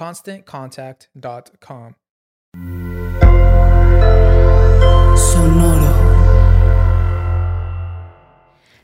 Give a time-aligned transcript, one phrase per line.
[0.00, 1.92] ConstantContact.com.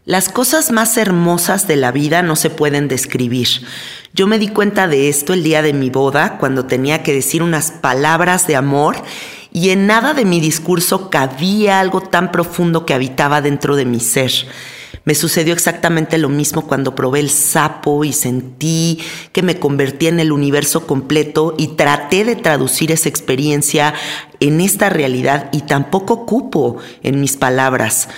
[0.05, 3.49] Las cosas más hermosas de la vida no se pueden describir.
[4.13, 7.43] Yo me di cuenta de esto el día de mi boda, cuando tenía que decir
[7.43, 8.97] unas palabras de amor
[9.51, 14.01] y en nada de mi discurso cabía algo tan profundo que habitaba dentro de mi
[14.01, 14.33] ser.
[15.07, 18.99] Me sucedió exactamente lo mismo cuando probé el sapo y sentí
[19.31, 23.95] que me convertí en el universo completo y traté de traducir esa experiencia
[24.41, 28.09] en esta realidad y tampoco cupo en mis palabras.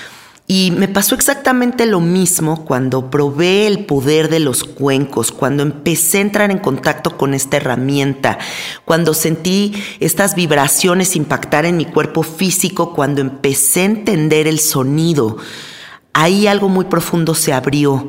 [0.46, 6.16] Y me pasó exactamente lo mismo cuando probé el poder de los cuencos, cuando empecé
[6.16, 8.38] a entrar en contacto con esta herramienta,
[8.86, 15.36] cuando sentí estas vibraciones impactar en mi cuerpo físico, cuando empecé a entender el sonido
[16.18, 18.08] ahí algo muy profundo se abrió.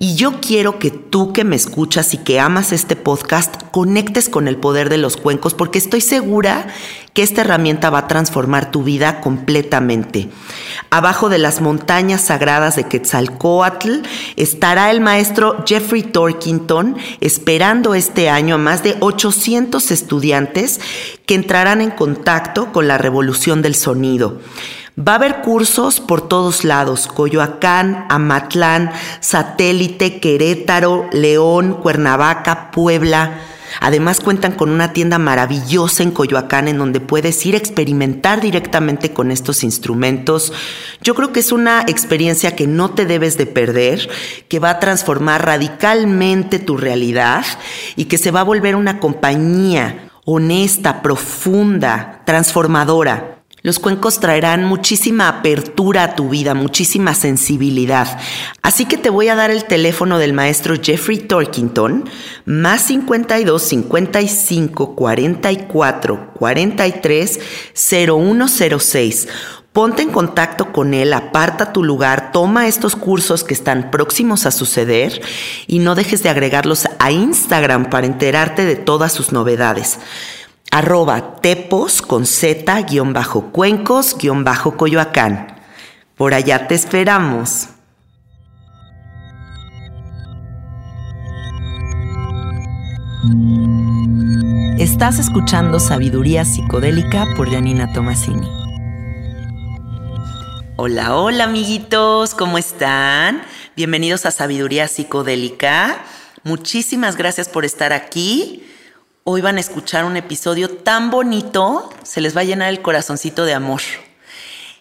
[0.00, 4.46] Y yo quiero que tú que me escuchas y que amas este podcast conectes con
[4.46, 6.68] el poder de los cuencos porque estoy segura
[7.14, 10.28] que esta herramienta va a transformar tu vida completamente.
[10.90, 14.02] Abajo de las montañas sagradas de Quetzalcoatl
[14.36, 20.78] estará el maestro Jeffrey Torkington esperando este año a más de 800 estudiantes
[21.26, 24.38] que entrarán en contacto con la revolución del sonido.
[24.98, 33.38] Va a haber cursos por todos lados, Coyoacán, Amatlán, Satélite, Querétaro, León, Cuernavaca, Puebla.
[33.80, 39.12] Además cuentan con una tienda maravillosa en Coyoacán en donde puedes ir a experimentar directamente
[39.12, 40.52] con estos instrumentos.
[41.00, 44.08] Yo creo que es una experiencia que no te debes de perder,
[44.48, 47.44] que va a transformar radicalmente tu realidad
[47.94, 53.37] y que se va a volver una compañía honesta, profunda, transformadora.
[53.62, 58.18] Los cuencos traerán muchísima apertura a tu vida, muchísima sensibilidad.
[58.62, 62.08] Así que te voy a dar el teléfono del maestro Jeffrey Torkington,
[62.44, 67.40] más 52 55 44 43
[67.74, 69.28] 0106.
[69.72, 74.50] Ponte en contacto con él, aparta tu lugar, toma estos cursos que están próximos a
[74.52, 75.20] suceder
[75.66, 79.98] y no dejes de agregarlos a Instagram para enterarte de todas sus novedades
[80.70, 85.56] arroba tepos con z guion bajo cuencos guion bajo coyoacán.
[86.16, 87.68] Por allá te esperamos.
[94.78, 98.48] Estás escuchando Sabiduría Psicodélica por Janina Tomasini.
[100.76, 103.42] Hola, hola amiguitos, ¿cómo están?
[103.74, 105.98] Bienvenidos a Sabiduría Psicodélica.
[106.44, 108.64] Muchísimas gracias por estar aquí.
[109.30, 113.44] Hoy van a escuchar un episodio tan bonito, se les va a llenar el corazoncito
[113.44, 113.82] de amor.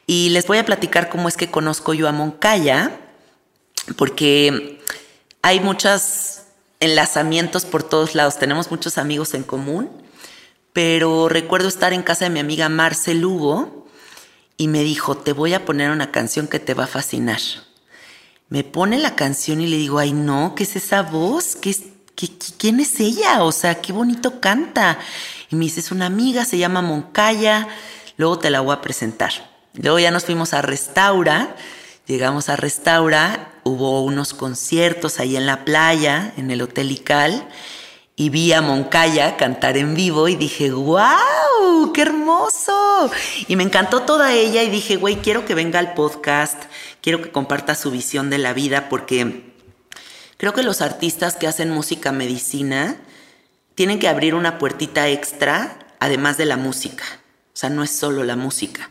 [0.06, 2.98] Y les voy a platicar cómo es que conozco yo a Moncaya,
[3.98, 4.80] porque
[5.42, 6.44] hay muchos
[6.80, 9.90] enlazamientos por todos lados, tenemos muchos amigos en común,
[10.72, 13.86] pero recuerdo estar en casa de mi amiga Marce Lugo
[14.56, 17.42] y me dijo, te voy a poner una canción que te va a fascinar.
[18.48, 21.58] Me pone la canción y le digo, ay no, ¿qué es esa voz?
[21.58, 21.97] ¿Qué,
[22.58, 23.44] quién es ella?
[23.44, 25.00] O sea, qué bonito canta.
[25.50, 27.68] Y me dice, es una amiga, se llama Moncaya,
[28.18, 29.32] luego te la voy a presentar.
[29.74, 31.56] Luego ya nos fuimos a Restaura,
[32.08, 37.48] llegamos a Restaura, hubo unos conciertos ahí en la playa, en el Hotel Ical,
[38.16, 43.12] y vi a Moncaya cantar en vivo y dije, wow, qué hermoso.
[43.48, 46.64] Y me encantó toda ella y dije, güey, quiero que venga al podcast,
[47.02, 49.47] quiero que comparta su visión de la vida porque
[50.38, 52.98] creo que los artistas que hacen música medicina
[53.76, 57.04] tienen que abrir una puertita extra además de la música.
[57.54, 58.90] O sea, no es solo la música.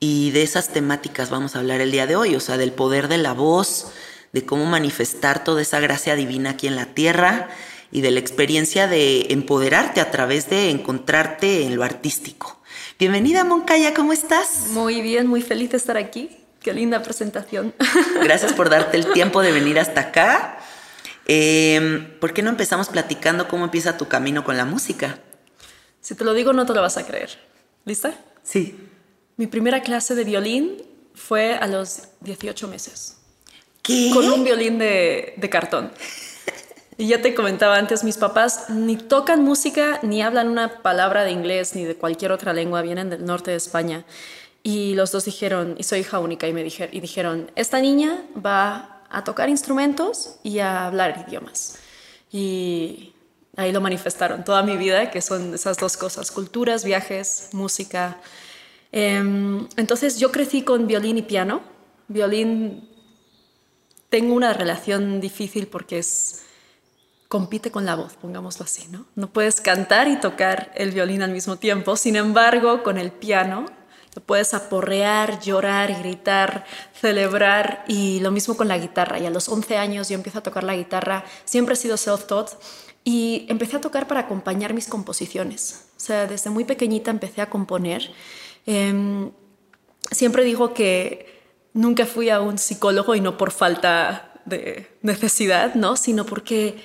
[0.00, 3.08] Y de esas temáticas vamos a hablar el día de hoy, o sea, del poder
[3.08, 3.92] de la voz,
[4.32, 7.48] de cómo manifestar toda esa gracia divina aquí en la tierra
[7.92, 12.58] y de la experiencia de empoderarte a través de encontrarte en lo artístico.
[12.98, 14.68] Bienvenida, Moncaya, ¿cómo estás?
[14.70, 16.30] Muy bien, muy feliz de estar aquí.
[16.62, 17.74] Qué linda presentación.
[18.22, 20.58] Gracias por darte el tiempo de venir hasta acá.
[21.26, 25.18] Em, ¿Por qué no empezamos platicando cómo empieza tu camino con la música?
[26.00, 27.38] Si te lo digo, no te lo vas a creer.
[27.84, 28.14] ¿Lista?
[28.42, 28.78] Sí.
[29.36, 30.82] Mi primera clase de violín
[31.14, 33.18] fue a los 18 meses.
[33.82, 34.10] ¿Qué?
[34.12, 35.92] Con un violín de, de cartón.
[36.98, 41.30] Y ya te comentaba antes, mis papás ni tocan música ni hablan una palabra de
[41.30, 44.04] inglés ni de cualquier otra lengua, vienen del norte de España.
[44.62, 48.22] Y los dos dijeron, y soy hija única, y me dijeron, y dijeron, esta niña
[48.34, 51.78] va a tocar instrumentos y a hablar idiomas.
[52.30, 53.12] Y
[53.56, 58.18] ahí lo manifestaron toda mi vida, que son esas dos cosas, culturas, viajes, música.
[58.90, 61.62] Em, entonces yo crecí con violín y piano.
[62.08, 62.88] Violín,
[64.08, 66.42] tengo una relación difícil porque es
[67.28, 69.06] compite con la voz, pongámoslo así, ¿no?
[69.14, 73.64] No puedes cantar y tocar el violín al mismo tiempo, sin embargo, con el piano
[74.14, 76.64] lo puedes aporrear, llorar, gritar,
[77.00, 79.18] celebrar y lo mismo con la guitarra.
[79.18, 82.50] Y a los 11 años yo empiezo a tocar la guitarra, siempre he sido self-taught
[83.04, 85.86] y empecé a tocar para acompañar mis composiciones.
[85.96, 88.12] O sea, desde muy pequeñita empecé a componer.
[88.66, 89.30] Em,
[90.10, 91.42] siempre digo que
[91.72, 95.96] nunca fui a un psicólogo y no por falta de necesidad, ¿no?
[95.96, 96.76] Sino porque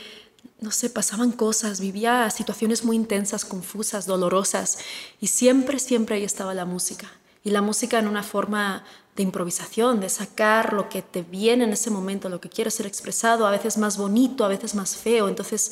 [0.60, 4.80] no sé, pasaban cosas, vivía situaciones muy intensas, confusas, dolorosas,
[5.22, 7.12] y siempre, siempre ahí estaba la música.
[7.44, 8.84] Y la música en una forma
[9.16, 12.86] de improvisación, de sacar lo que te viene en ese momento, lo que quiere ser
[12.86, 15.28] expresado, a veces más bonito, a veces más feo.
[15.28, 15.72] Entonces,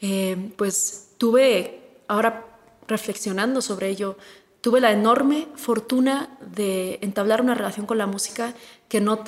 [0.00, 2.46] eh, pues tuve, ahora
[2.86, 4.16] reflexionando sobre ello,
[4.60, 8.54] tuve la enorme fortuna de entablar una relación con la música
[8.88, 9.24] que no,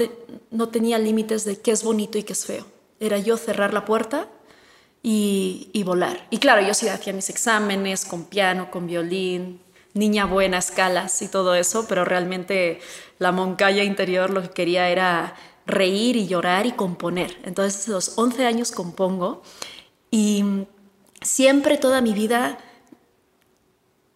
[0.51, 2.67] no tenía límites de qué es bonito y qué es feo.
[3.01, 4.29] Era yo cerrar la puerta
[5.09, 6.27] y, volar.
[6.31, 9.61] Y claro, yo sí hacía mis exámenes con piano, con violín,
[9.95, 12.81] niña buena, escalas y todo eso, pero realmente
[13.21, 17.39] la moncaya interior lo que quería era reír y llorar y componer.
[17.45, 19.43] Entonces, a los 11 años compongo
[20.11, 20.43] y
[21.23, 22.59] siempre toda mi vida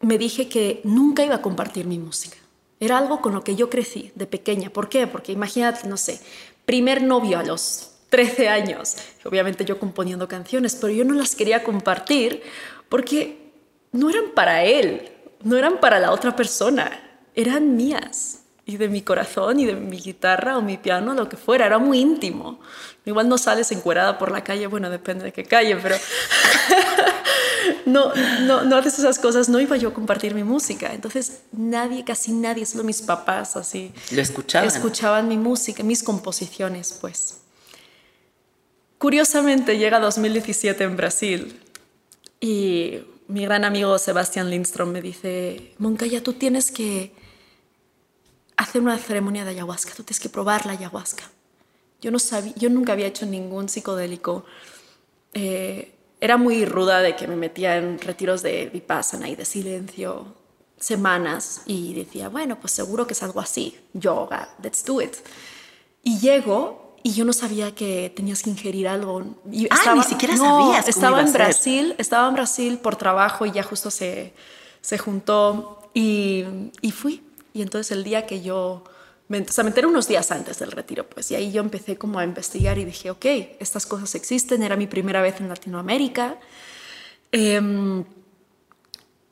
[0.01, 2.37] me dije que nunca iba a compartir mi música.
[2.81, 4.71] Era algo con lo que yo crecí de pequeña.
[4.71, 5.07] ¿Por qué?
[5.07, 6.21] Porque imagínate, no sé,
[6.65, 8.97] primer novio a los 13 años.
[9.25, 12.43] Obviamente yo componiendo canciones, pero yo no las quería compartir
[12.89, 13.51] porque
[13.93, 15.11] no eran para él,
[15.43, 17.01] no eran para la otra persona,
[17.35, 21.37] eran mías y de mi corazón y de mi guitarra o mi piano, lo que
[21.37, 22.61] fuera, era muy íntimo.
[23.05, 25.97] Igual no sales encuerada por la calle, bueno, depende de qué calle, pero
[27.87, 28.13] no,
[28.43, 30.93] no, no haces esas cosas, no iba yo a compartir mi música.
[30.93, 33.93] Entonces nadie, casi nadie, solo mis papás así.
[34.13, 34.69] Lo escuchaban.
[34.69, 37.40] Escuchaban mi música, mis composiciones, pues.
[39.01, 41.59] Curiosamente llega 2017 en Brasil
[42.39, 47.15] y mi gran amigo Sebastián Lindstrom me dice, Moncaya, tú tienes que
[48.59, 51.31] hacer una ceremonia de ayahuasca, tú tienes que probar la ayahuasca.
[52.03, 54.45] Yo, no sabía, yo nunca había hecho ningún psicodélico.
[55.33, 60.35] Eh, era muy ruda de que me metía en retiros de vipassana y de silencio
[60.79, 65.17] semanas y decía, bueno, pues seguro que es algo así, yoga, let's do it.
[66.03, 69.25] Y llego y yo no sabía que tenías que ingerir algo.
[69.51, 70.89] Y ah, ni siquiera sabías.
[70.89, 74.35] estaba en Brasil, estaba en Brasil por trabajo y ya justo se,
[74.81, 76.45] se juntó y,
[76.83, 77.23] y, fui.
[77.55, 78.85] Y entonces el día que yo,
[79.29, 81.97] me, o sea, me enteré unos días antes del retiro, pues, y ahí yo empecé
[81.97, 83.27] como a investigar y dije, ok,
[83.59, 86.39] estas cosas existen, era mi primera vez en Latinoamérica.
[87.33, 88.05] Eh,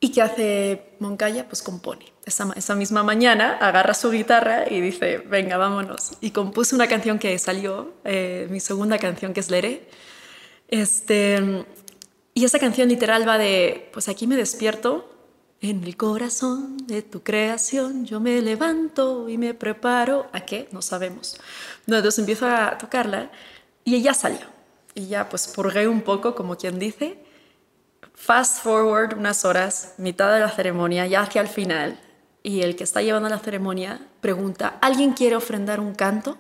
[0.00, 1.46] ¿Y qué hace Moncaya?
[1.48, 2.06] Pues compone.
[2.28, 6.12] Esa, esa, misma mañana agarra su guitarra y dice, venga, vámonos.
[6.20, 9.88] Y compuse una canción que salió, eh, mi segunda canción, que es Leré.
[10.68, 11.64] Este,
[12.35, 15.18] y esa canción literal va de, pues aquí me despierto,
[15.61, 20.28] en el corazón de tu creación, yo me levanto y me preparo.
[20.32, 20.68] ¿A qué?
[20.70, 21.37] No sabemos.
[21.87, 23.30] entonces empiezo a tocarla
[23.85, 24.47] y ella salió.
[24.94, 27.18] Y ya pues purgué un poco, como quien dice.
[28.14, 31.99] Fast forward unas horas, mitad de la ceremonia, ya hacia el final,
[32.42, 36.37] y el que está llevando la ceremonia pregunta, ¿alguien quiere ofrendar un canto?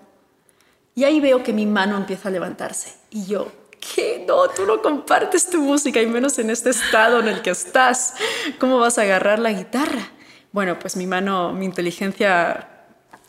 [0.94, 2.94] Y ahí veo que mi mano empieza a levantarse.
[3.10, 4.24] Y yo, ¿qué?
[4.26, 8.14] No, tú no compartes tu música, y menos en este estado en el que estás.
[8.58, 10.08] ¿Cómo vas a agarrar la guitarra?
[10.50, 12.68] Bueno, pues mi mano, mi inteligencia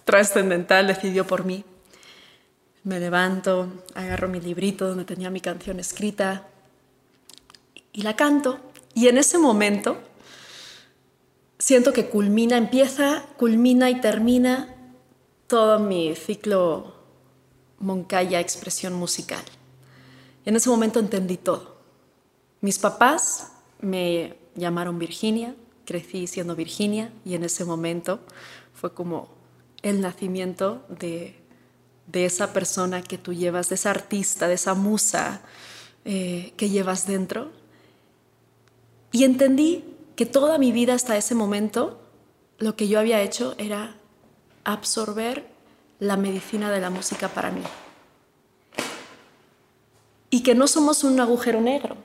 [0.06, 1.64] trascendental decidió por mí.
[2.84, 6.48] Me levanto, agarro mi librito donde tenía mi canción escrita
[7.92, 8.60] y la canto.
[8.96, 9.98] Y en ese momento
[11.60, 14.74] siento que culmina, empieza, culmina y termina
[15.48, 16.98] todo mi ciclo
[17.80, 19.44] Moncaya expresión musical.
[20.46, 21.78] En ese momento entendí todo.
[22.62, 28.20] Mis papás me llamaron Virginia, crecí siendo Virginia y en ese momento
[28.74, 29.30] fue como
[29.82, 31.36] el nacimiento de,
[32.08, 35.42] de esa persona que tú llevas, de esa artista, de esa musa
[36.04, 37.52] eh, que llevas dentro.
[39.12, 39.86] Y entendí
[40.20, 41.98] que toda mi vida hasta ese momento
[42.58, 43.96] lo que yo había hecho era
[44.66, 45.48] absorber
[45.98, 47.62] la medicina de la música para mí.
[50.30, 51.96] Y que no somos un agujero negro,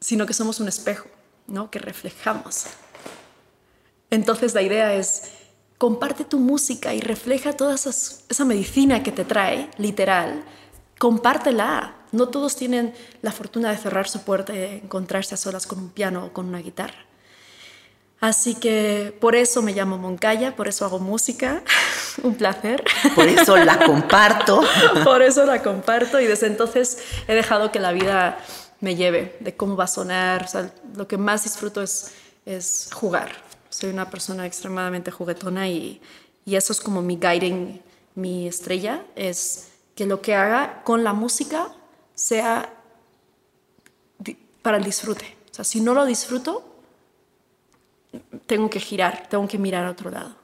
[0.00, 1.10] sino que somos un espejo,
[1.46, 1.70] ¿no?
[1.70, 2.64] Que reflejamos.
[4.08, 5.24] Entonces la idea es
[5.76, 10.42] comparte tu música y refleja toda esa medicina que te trae, literal,
[10.98, 11.96] compártela.
[12.12, 15.90] No todos tienen la fortuna de cerrar su puerta y encontrarse a solas con un
[15.90, 17.08] piano o con una guitarra.
[18.20, 21.62] Así que por eso me llamo Moncaya, por eso hago música,
[22.22, 22.82] un placer.
[23.14, 24.60] Por eso la comparto.
[25.04, 26.98] por eso la comparto y desde entonces
[27.28, 28.38] he dejado que la vida
[28.80, 30.48] me lleve de cómo va a sonar.
[30.96, 32.12] lo que más disfruto es,
[32.44, 33.30] es jugar.
[33.68, 36.00] Soy una persona extremadamente juguetona y,
[36.44, 37.80] y eso es como mi guiding,
[38.16, 41.68] mi estrella, es que lo que haga con la música
[42.18, 42.74] sea
[44.60, 45.36] para el disfrute.
[45.52, 46.82] O sea, si no lo disfruto,
[48.46, 50.34] tengo que girar, tengo que mirar a otro lado.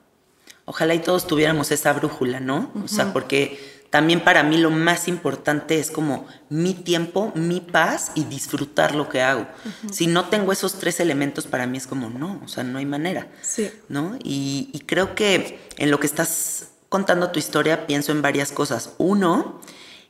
[0.66, 2.70] Ojalá y todos tuviéramos esa brújula, ¿no?
[2.82, 8.12] O sea, porque también para mí lo más importante es como mi tiempo, mi paz
[8.14, 9.46] y disfrutar lo que hago.
[9.90, 12.86] Si no tengo esos tres elementos, para mí es como, no, o sea, no hay
[12.86, 13.28] manera.
[13.42, 13.70] Sí.
[13.88, 14.16] ¿No?
[14.22, 18.92] Y, y creo que en lo que estás contando tu historia pienso en varias cosas.
[18.98, 19.60] Uno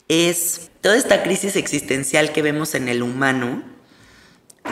[0.09, 3.63] es toda esta crisis existencial que vemos en el humano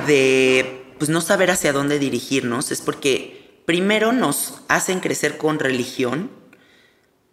[0.06, 6.30] de pues no saber hacia dónde dirigirnos, es porque primero nos hacen crecer con religión,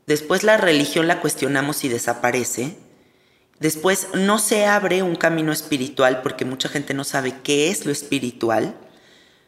[0.07, 2.77] después la religión la cuestionamos y desaparece,
[3.59, 7.91] después no se abre un camino espiritual porque mucha gente no sabe qué es lo
[7.91, 8.75] espiritual,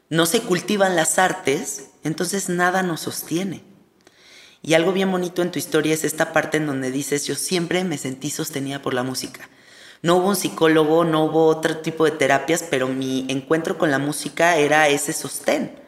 [0.09, 3.70] no se cultivan las artes, entonces nada nos sostiene.
[4.61, 7.83] Y algo bien bonito en tu historia es esta parte en donde dices, yo siempre
[7.83, 9.49] me sentí sostenida por la música.
[10.03, 13.99] No hubo un psicólogo, no hubo otro tipo de terapias, pero mi encuentro con la
[13.99, 15.79] música era ese sostén.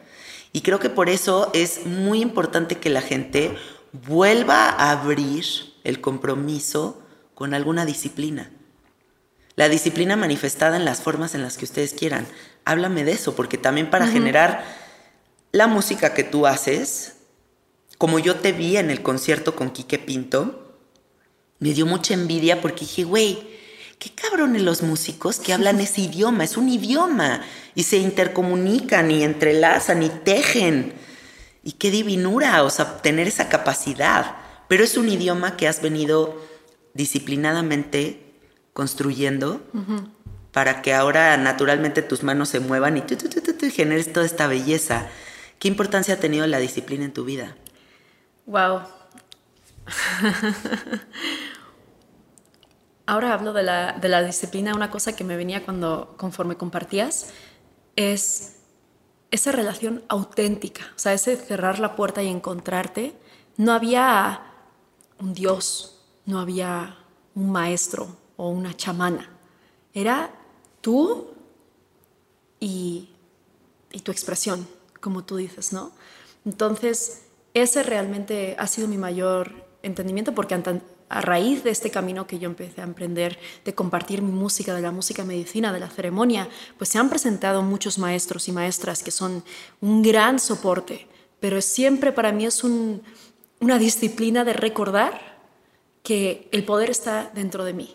[0.52, 3.56] Y creo que por eso es muy importante que la gente
[3.92, 5.44] vuelva a abrir
[5.82, 7.02] el compromiso
[7.34, 8.50] con alguna disciplina.
[9.56, 12.26] La disciplina manifestada en las formas en las que ustedes quieran.
[12.64, 14.64] Háblame de eso, porque también para generar
[15.52, 17.16] la música que tú haces,
[18.04, 20.76] como yo te vi en el concierto con Quique Pinto,
[21.58, 23.38] me dio mucha envidia porque dije, güey,
[23.98, 27.40] qué cabrones los músicos que hablan ese idioma, es un idioma,
[27.74, 30.92] y se intercomunican y entrelazan y tejen.
[31.62, 34.36] Y qué divinura, o sea, tener esa capacidad.
[34.68, 36.38] Pero es un idioma que has venido
[36.92, 38.20] disciplinadamente
[38.74, 39.62] construyendo
[40.52, 43.16] para que ahora naturalmente tus manos se muevan y tú,
[43.70, 45.08] generes toda esta belleza.
[45.58, 47.56] ¿Qué importancia ha tenido la disciplina en tu vida?
[48.46, 48.82] Wow.
[53.06, 54.74] Ahora hablo de la, de la, disciplina.
[54.74, 57.32] Una cosa que me venía cuando, conforme compartías,
[57.96, 58.56] es
[59.30, 60.84] esa relación auténtica.
[60.94, 63.14] O sea, ese cerrar la puerta y encontrarte.
[63.56, 64.42] No había
[65.18, 66.98] un Dios, no había
[67.34, 69.30] un maestro o una chamana.
[69.92, 70.30] Era
[70.80, 71.30] tú
[72.60, 73.10] y,
[73.92, 74.66] y tu expresión,
[75.00, 75.92] como tú dices, ¿no?
[76.44, 77.24] Entonces,
[77.54, 80.54] ese realmente ha sido mi mayor entendimiento porque
[81.08, 84.82] a raíz de este camino que yo empecé a emprender, de compartir mi música, de
[84.82, 89.10] la música medicina, de la ceremonia, pues se han presentado muchos maestros y maestras que
[89.10, 89.44] son
[89.80, 91.06] un gran soporte,
[91.38, 95.34] pero siempre para mí es una disciplina de recordar
[96.02, 97.94] que el poder está dentro de mí.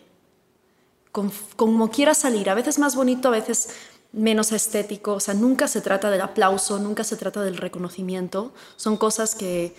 [1.11, 3.69] Como quiera salir, a veces más bonito, a veces
[4.11, 8.97] menos estético, o sea, nunca se trata del aplauso, nunca se trata del reconocimiento, son
[8.97, 9.75] cosas que,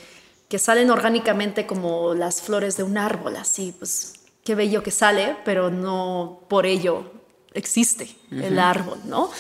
[0.49, 5.37] que salen orgánicamente como las flores de un árbol, así, pues qué bello que sale,
[5.44, 7.10] pero no por ello
[7.52, 9.30] existe el árbol, ¿no?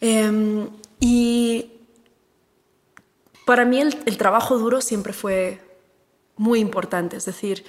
[0.00, 0.68] Em,
[1.00, 1.72] y
[3.44, 5.60] para mí el, el, trabajo duro siempre fue
[6.36, 7.64] muy importante, es decir,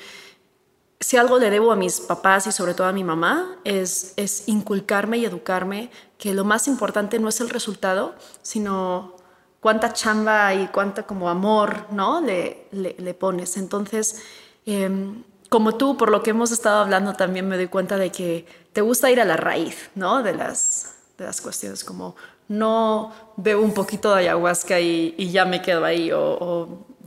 [0.99, 4.47] si algo le debo a mis papás y sobre todo a mi mamá es, es
[4.47, 9.15] inculcarme y educarme que lo más importante no es el resultado, sino
[9.59, 12.21] cuánta chamba y cuánto como amor ¿no?
[12.21, 13.57] le, le, pones.
[13.57, 14.23] Entonces,
[14.65, 18.45] em, como tú, por lo que hemos estado hablando, también me doy cuenta de que
[18.73, 20.23] te gusta ir a la raíz ¿no?
[20.23, 22.15] de, las, de las cuestiones, como
[22.47, 26.11] no bebo un poquito de ayahuasca y, ya me quedo ahí,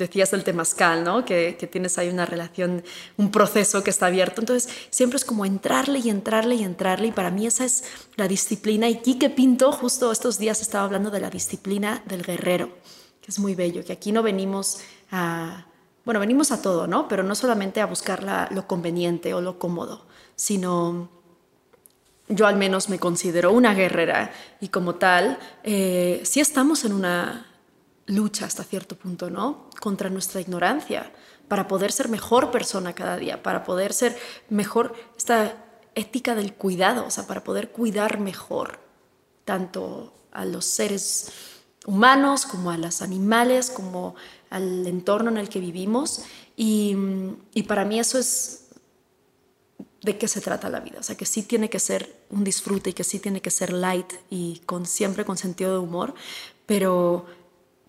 [0.05, 1.25] decías el temazcal, ¿no?
[1.25, 2.83] Que, tienes ahí una relación,
[3.17, 4.41] un proceso que está abierto.
[4.41, 7.09] Entonces, siempre es como entrarle y entrarle y entrarle.
[7.09, 7.85] Y para mí esa es
[8.17, 8.89] la disciplina.
[8.89, 12.71] Y Quique Pinto, justo estos días estaba hablando de la disciplina del guerrero,
[13.21, 14.81] que es muy bello, que aquí no venimos
[15.11, 15.67] a,
[16.05, 17.09] bueno, venimos a todo, ¿no?
[17.09, 21.09] Pero no solamente a buscar lo conveniente o lo cómodo, sino
[22.29, 27.47] yo al menos me considero una guerrera y como tal, eh, sí estamos en una
[28.07, 29.70] lucha hasta cierto punto, ¿no?
[29.81, 31.11] Contra nuestra ignorancia,
[31.49, 34.17] para poder ser mejor persona cada día, para poder ser
[34.49, 35.55] mejor, esta
[35.95, 38.79] ética del cuidado, o sea, para poder cuidar mejor
[39.45, 41.33] tanto a los seres
[41.87, 44.15] humanos como a los animales, como
[44.51, 46.23] al entorno en el que vivimos.
[46.57, 46.97] Y,
[47.55, 48.61] y para mí eso es
[50.03, 52.91] de qué se trata la vida, o sea, que sí tiene que ser un disfrute
[52.91, 56.15] y que sí tiene que ser light y con, siempre con sentido de humor,
[56.65, 57.27] pero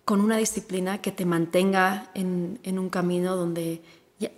[0.04, 3.82] con una disciplina que te mantenga en, un camino donde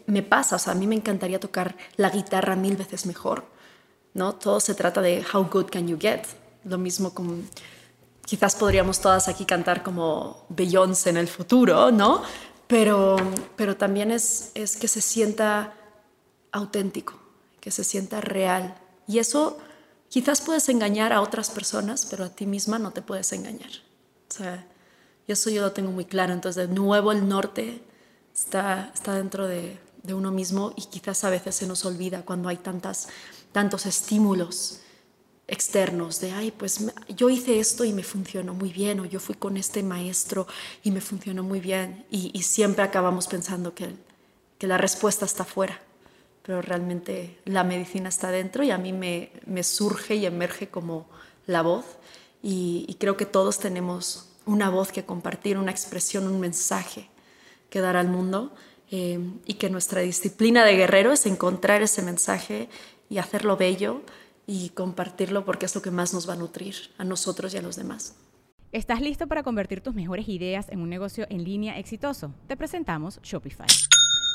[0.07, 3.45] me pasa, o sea, a mí me encantaría tocar la guitarra mil veces mejor,
[4.15, 4.35] ¿no?
[4.35, 6.23] Todo se trata de how good can you get,
[6.65, 7.49] lo mismo con,
[8.25, 12.23] quizás podríamos todas aquí cantar como Beyoncé en el futuro, ¿no?
[12.67, 13.17] Pero,
[13.57, 15.75] pero también es, es que se sienta
[16.51, 17.15] auténtico,
[17.61, 18.77] que se sienta real.
[19.07, 19.59] Y eso
[20.09, 23.71] quizás puedes engañar a otras personas, pero a ti misma no te puedes engañar.
[24.31, 24.67] O sea,
[25.27, 26.33] y eso yo lo tengo muy claro.
[26.33, 27.83] Entonces, de nuevo, el norte
[28.35, 32.59] está, está dentro de, uno mismo y quizás a veces se nos olvida cuando hay
[32.59, 33.09] tantas,
[33.53, 34.81] tantos estímulos
[35.49, 39.35] externos de, ay, pues yo hice esto y me funcionó muy bien, o yo fui
[39.35, 40.47] con este maestro
[40.83, 43.95] y me funcionó muy bien, y, siempre acabamos pensando que,
[44.59, 45.81] que, la respuesta está fuera,
[46.43, 51.07] pero realmente la medicina está dentro y a mí me, me surge y emerge como
[51.47, 51.85] la voz,
[52.43, 57.09] y creo que todos tenemos una voz que compartir, una expresión, un mensaje
[57.71, 58.55] que dar al mundo
[58.91, 62.69] eh, y que nuestra disciplina de guerrero es encontrar ese mensaje
[63.09, 64.03] y hacerlo bello
[64.47, 67.63] y compartirlo porque es lo que más nos va a nutrir a nosotros y a
[67.63, 68.15] los demás.
[68.73, 72.35] ¿Estás listo para convertir tus mejores ideas en un negocio en línea exitoso?
[72.49, 73.69] Te presentamos Shopify.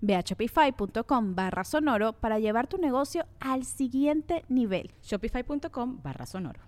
[0.00, 4.92] Ve a shopify.com barra sonoro para llevar tu negocio al siguiente nivel.
[5.02, 6.60] Shopify.com barra sonoro.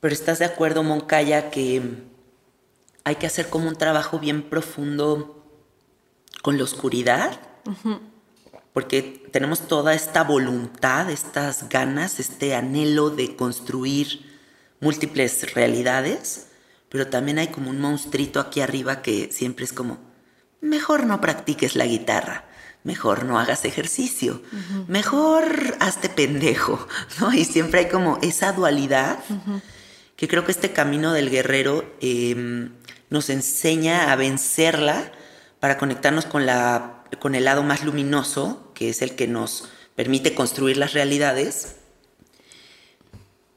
[0.00, 1.82] Pero estás de acuerdo, Moncaya, que
[3.04, 5.44] hay que hacer como un trabajo bien profundo
[6.42, 7.40] con la oscuridad.
[8.72, 14.24] Porque tenemos toda esta voluntad, estas ganas, este anhelo de construir
[14.80, 16.48] múltiples realidades,
[16.88, 19.98] pero también hay como un monstruito aquí arriba que siempre es como,
[20.60, 22.44] mejor no practiques la guitarra,
[22.84, 24.42] mejor no hagas ejercicio,
[24.86, 26.86] mejor hazte pendejo,
[27.20, 27.32] ¿no?
[27.32, 29.18] Y siempre hay como esa dualidad
[30.16, 32.72] que creo que este camino del guerrero em,
[33.10, 35.12] nos enseña a vencerla
[35.60, 40.34] para conectarnos con la con el lado más luminoso, que es el que nos permite
[40.34, 41.76] construir las realidades,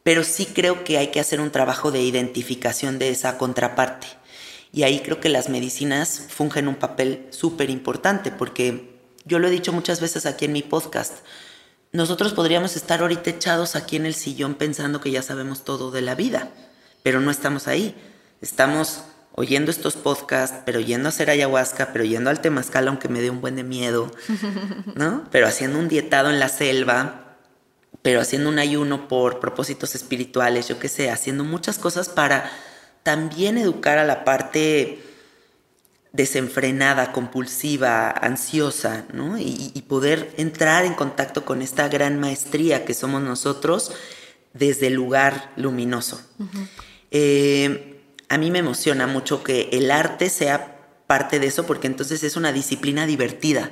[0.03, 4.07] pero sí creo que hay que hacer un trabajo de identificación de esa contraparte.
[4.71, 9.51] Y ahí creo que las medicinas fungen un papel súper importante, porque yo lo he
[9.51, 11.17] dicho muchas veces aquí en mi podcast,
[11.91, 16.01] nosotros podríamos estar ahorita echados aquí en el sillón pensando que ya sabemos todo de
[16.01, 16.49] la vida,
[17.03, 17.95] pero no estamos ahí.
[18.39, 19.03] Estamos
[19.33, 23.29] oyendo estos podcasts, pero yendo a hacer ayahuasca, pero yendo al temazcal aunque me dé
[23.29, 24.09] un buen de miedo,
[24.95, 25.25] ¿no?
[25.31, 27.37] Pero haciendo un dietado en la selva,
[28.01, 32.49] pero haciendo un ayuno por propósitos espirituales, yo qué sé, haciendo muchas cosas para
[33.03, 34.99] también educar a la parte
[36.13, 39.37] desenfrenada, compulsiva, ansiosa, ¿no?
[39.37, 43.91] Y, poder entrar en contacto con esta gran maestría que somos nosotros
[44.53, 46.21] desde el lugar luminoso.
[47.11, 52.23] Eh, a mí me emociona mucho que el arte sea parte de eso porque entonces
[52.23, 53.71] es una disciplina divertida.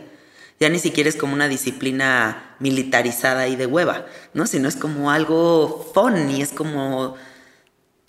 [0.59, 4.45] Ya ni siquiera es como una disciplina militarizada y de hueva, ¿no?
[4.45, 7.15] Sino es como algo fun y es como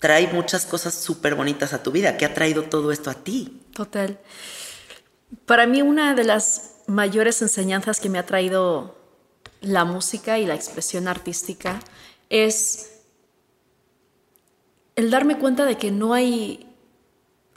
[0.01, 2.17] trae muchas cosas súper bonitas a tu vida.
[2.17, 3.61] ¿Qué ha traído todo esto a ti?
[3.75, 4.19] Total.
[5.45, 8.97] Para mí una de las mayores enseñanzas que me ha traído
[9.61, 11.79] la música y la expresión artística
[12.29, 12.93] es
[14.95, 16.67] el darme cuenta de que no hay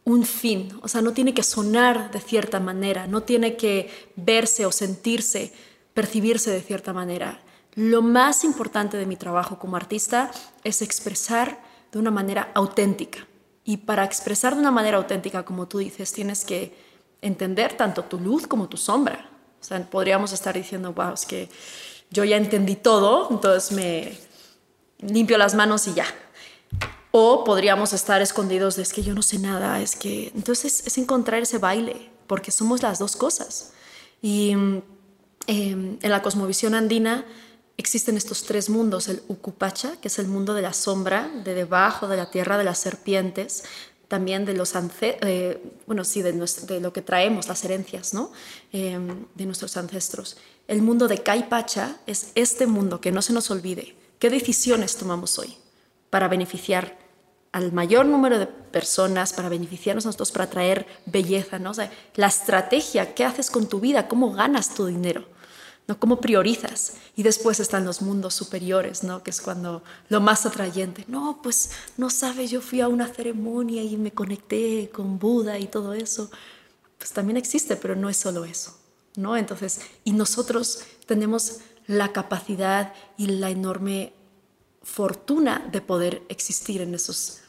[0.05, 4.67] un fin, o sea, no tiene que sonar de cierta manera, no tiene que verse
[4.67, 5.51] o sentirse,
[5.95, 7.41] percibirse de cierta manera.
[7.75, 10.31] Lo más importante de mi trabajo como artista
[10.63, 11.64] es expresar
[11.95, 13.25] de una manera auténtica.
[13.65, 16.77] Y para expresar de una manera auténtica, como tú dices, tienes que
[17.23, 19.31] entender tanto tu luz como tu sombra.
[19.61, 21.49] O sea, podríamos estar diciendo, wow, es que
[22.11, 24.19] yo ya entendí todo, entonces me
[24.99, 26.07] limpio las manos y ya.
[27.13, 30.33] O podríamos estar escondidos de es que yo no sé nada, es que...
[30.35, 33.73] Entonces es encontrar ese baile, porque somos las dos cosas.
[34.21, 34.83] Y em,
[35.47, 37.25] en la cosmovisión andina
[37.77, 42.09] existen estos tres mundos, el Ukupacha, que es el mundo de la sombra, de debajo
[42.09, 43.65] de la tierra de las serpientes,
[44.09, 46.33] también de los eh, bueno, sí, de,
[46.81, 48.31] lo que traemos, las herencias, ¿no?
[48.73, 50.37] Em, de nuestros ancestros.
[50.69, 53.97] El mundo de Kaipacha es este mundo, que no se nos olvide.
[54.19, 55.57] ¿Qué decisiones tomamos hoy
[56.11, 56.97] para beneficiar
[57.53, 61.73] al mayor número de personas, para beneficiarnos a nosotros, para traer belleza, ¿no?
[62.15, 64.09] la estrategia, ¿qué haces con tu vida?
[64.09, 65.25] ¿Cómo ganas tu dinero?
[65.87, 65.99] ¿No?
[65.99, 66.95] ¿Cómo priorizas?
[67.17, 69.23] Y después están los mundos superiores, ¿no?
[69.23, 71.05] Que es cuando lo más atrayente.
[71.09, 75.67] No, pues no sabes, yo fui a una ceremonia y me conecté con Buda y
[75.67, 76.31] todo eso.
[76.99, 78.77] Pues también existe, pero no es solo eso,
[79.17, 79.37] ¿no?
[79.37, 84.15] Entonces, y nosotros tenemos la capacidad y la enorme
[84.83, 87.41] fortuna de poder existir en esos,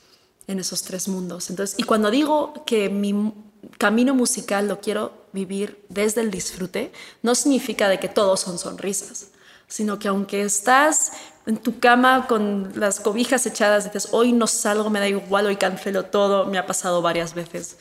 [0.48, 1.50] en esos tres mundos.
[1.50, 3.34] Entonces, y cuando digo que mi
[3.78, 9.28] camino musical lo quiero vivir desde el disfrute, no significa de que todos son sonrisas,
[9.68, 11.12] sino que aunque estás
[11.46, 15.58] en tu cama con las cobijas echadas, dices, hoy no salgo, me da igual, hoy
[15.58, 17.78] cancelo todo, me ha pasado varias veces.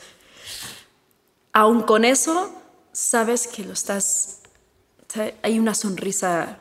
[1.51, 2.53] Aún con eso,
[2.91, 4.41] sabes que lo estás,
[5.41, 6.59] hay una sonrisa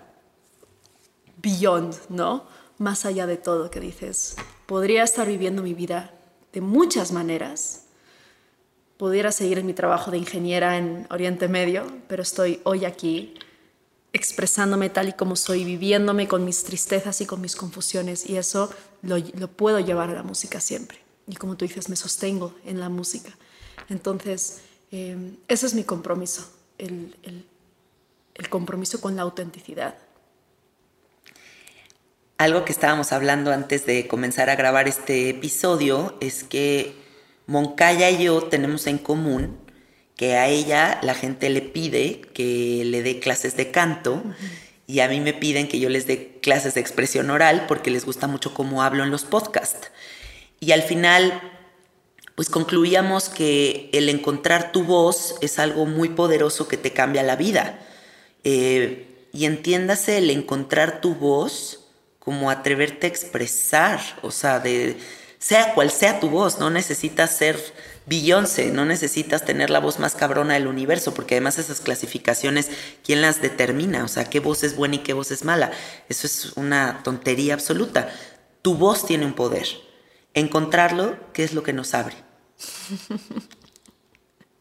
[1.37, 2.47] beyond, ¿no?
[2.79, 6.15] Más allá de todo, que dices, podría estar viviendo mi vida
[6.53, 7.84] de muchas maneras,
[8.97, 13.35] pudiera seguir en mi trabajo de ingeniera en Oriente Medio, pero estoy hoy aquí
[14.13, 18.73] expresándome tal y como soy, viviéndome con mis tristezas y con mis confusiones, y eso
[19.03, 20.99] lo, puedo llevar a la música siempre.
[21.27, 23.37] Y como tú dices, me sostengo en la música.
[23.89, 24.61] Entonces,
[24.93, 27.17] eh, ese es mi compromiso, el,
[28.35, 29.97] el compromiso con la autenticidad.
[32.39, 37.04] Algo que estábamos hablando antes de comenzar a grabar este episodio es que
[37.47, 39.59] Moncaya y yo tenemos en común
[40.17, 44.23] que a ella la gente le pide que le dé clases de canto
[44.87, 48.05] y a mí me piden que yo les dé clases de expresión oral porque les
[48.05, 49.91] gusta mucho cómo hablo en los podcasts.
[50.61, 51.41] Y al final,
[52.35, 57.37] pues concluíamos que el encontrar tu voz es algo muy poderoso que te cambia la
[57.37, 57.81] vida.
[58.45, 61.81] Eh, y entiéndase el encontrar tu voz
[62.19, 64.97] como atreverte a expresar, o sea, de
[65.45, 67.61] sea cual sea tu voz, no necesitas ser
[68.07, 72.71] Beyoncé, no necesitas tener la voz más cabrona del universo, porque además esas clasificaciones,
[73.05, 74.05] ¿quién las determina?
[74.05, 75.71] O sea, qué voz es buena y qué voz es mala.
[76.09, 78.09] Eso es una tontería absoluta.
[78.63, 79.67] Tu voz tiene un poder.
[80.33, 82.17] Encontrarlo, ¿qué es lo que nos abre?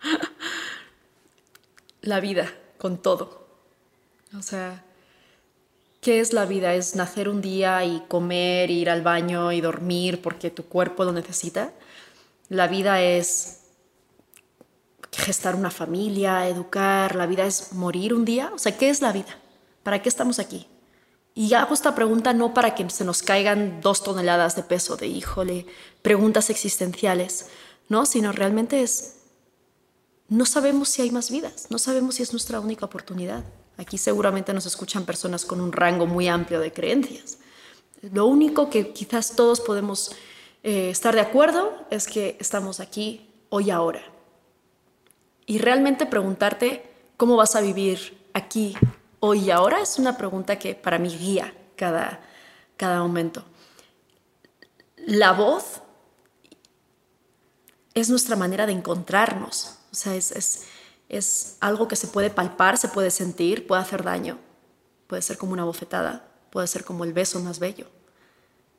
[2.02, 3.48] La vida, con todo.
[4.38, 4.84] O sea,
[6.04, 6.76] ¿Qué es la vida?
[6.76, 11.13] ¿Es nacer un día y comer, ir al baño y dormir porque tu cuerpo lo
[11.13, 11.72] necesita?
[12.50, 13.62] La vida es
[15.13, 18.52] gestar una familia, educar, la vida es morir un día.
[18.54, 19.39] O sea, ¿qué es la vida?
[19.82, 20.68] ¿Para qué estamos aquí?
[21.36, 25.08] Y hago esta pregunta no para que se nos caigan dos toneladas de peso de
[25.08, 25.68] híjole,
[26.02, 27.48] preguntas existenciales,
[27.88, 29.20] no, sino realmente es,
[30.28, 33.46] no sabemos si hay más vidas, no sabemos si es nuestra única oportunidad.
[33.77, 37.39] Aquí seguramente nos escuchan personas con un rango muy amplio de creencias.
[38.01, 40.12] Lo único que quizás todos podemos
[40.63, 44.01] eh, estar de acuerdo es que estamos aquí hoy ahora.
[45.45, 48.75] Y realmente preguntarte cómo vas a vivir aquí
[49.19, 52.21] hoy y ahora es una pregunta que para mí guía cada,
[52.77, 53.43] cada momento.
[54.97, 55.81] La voz
[57.93, 59.77] es nuestra manera de encontrarnos.
[59.91, 60.65] O sea, es, es,
[61.17, 64.39] es algo que se puede palpar, se puede sentir, puede hacer daño.
[65.08, 67.88] Puede ser como una bofetada, puede ser como el beso más bello.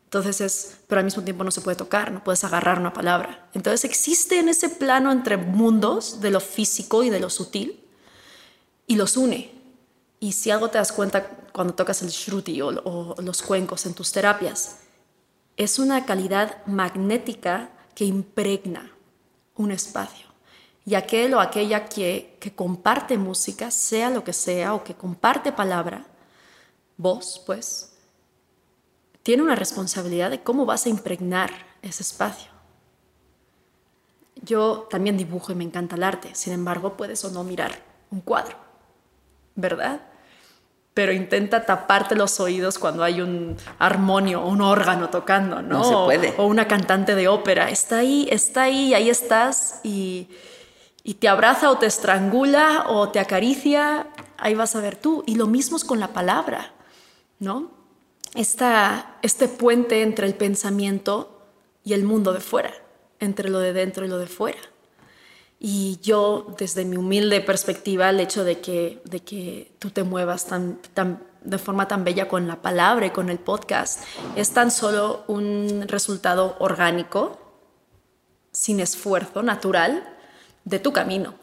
[0.05, 3.49] Entonces es, pero al mismo tiempo no se puede tocar, no puedes agarrar una palabra.
[3.53, 7.85] Entonces existe en ese plano entre mundos de lo físico y de lo sutil
[8.87, 9.53] y los une.
[10.21, 13.95] Y si algo te das cuenta cuando tocas el shruti o, o los cuencos en
[13.95, 14.79] tus terapias,
[15.57, 18.93] es una calidad magnética que impregna
[19.57, 20.34] un espacio.
[20.87, 25.51] Y aquel o aquella que, que comparte música, sea lo que sea, o que comparte
[25.51, 26.05] palabra,
[26.97, 27.95] voz, pues,
[29.23, 32.51] tiene una responsabilidad de cómo vas a impregnar ese espacio.
[34.43, 37.73] Yo también dibujo y me encanta el arte, sin embargo, puedes o no mirar
[38.11, 38.57] un cuadro,
[39.55, 40.03] ¿verdad?
[40.93, 45.79] Pero intenta taparte los oídos cuando hay un armonio o un órgano tocando, ¿no?
[45.79, 46.35] No se puede.
[46.37, 47.71] O, una cantante de ópera.
[47.71, 50.29] Está ahí, está ahí, ahí estás y,
[51.07, 55.23] y te abraza o te estrangula o te acaricia, ahí vas a ver tú.
[55.27, 56.73] Y lo mismo es con la palabra,
[57.39, 57.71] ¿no?
[58.35, 61.43] Esta, este puente entre el pensamiento
[61.85, 62.73] y el mundo de fuera,
[63.21, 64.59] entre lo de dentro y lo de fuera.
[65.61, 70.47] Y yo, desde mi humilde perspectiva, el hecho de que, de que tú te muevas
[70.47, 74.03] tan, tan, de forma tan bella con la palabra y con el podcast,
[74.37, 77.39] es tan solo un resultado orgánico,
[78.53, 80.14] sin esfuerzo, natural,
[80.65, 81.35] de tu camino.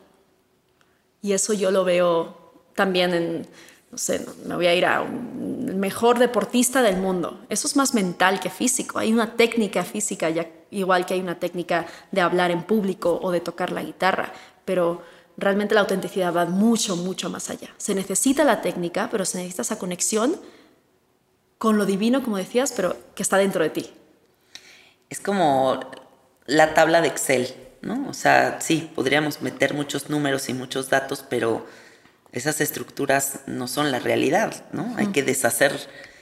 [1.22, 2.36] Y eso yo lo veo
[2.76, 3.48] también en,
[3.92, 7.42] no sé, me voy a ir a un, mejor deportista del mundo.
[7.50, 9.00] Eso es más mental que físico.
[9.00, 10.30] Hay una técnica física,
[10.70, 14.32] igual que hay una técnica de hablar en público o de tocar la guitarra,
[14.66, 15.02] pero
[15.38, 17.70] realmente la autenticidad va mucho, mucho más allá.
[17.78, 20.40] Se necesita la técnica, pero se necesita esa conexión
[21.58, 23.92] con lo divino, como decías, pero que está dentro de ti.
[25.10, 25.80] Es como
[26.46, 28.08] la tabla de Excel, ¿no?
[28.10, 31.66] O sea, sí, podríamos meter muchos números y muchos datos, pero
[32.32, 34.94] esas estructuras no son la realidad, ¿no?
[34.98, 35.72] Hay que deshacer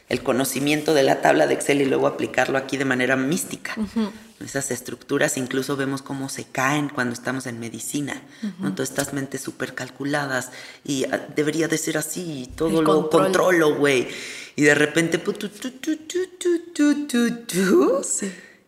[0.10, 3.76] el conocimiento de la tabla de Excel y luego aplicarlo aquí de manera mística.
[4.44, 8.24] Esas estructuras incluso vemos cómo se caen cuando estamos en medicina.
[8.42, 8.54] Uh -huh.
[8.60, 8.68] ¿no?
[8.70, 10.50] Entonces estas mentes súper calculadas
[10.84, 13.24] y ah, debería de ser así, todo el lo control.
[13.24, 14.08] controlo, güey.
[14.56, 15.22] Y de repente...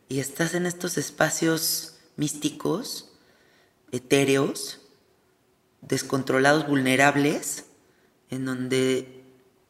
[0.10, 1.91] Y estás en estos espacios
[2.22, 3.10] místicos,
[3.92, 4.80] etéreos,
[5.82, 7.66] descontrolados, vulnerables,
[8.30, 9.24] en donde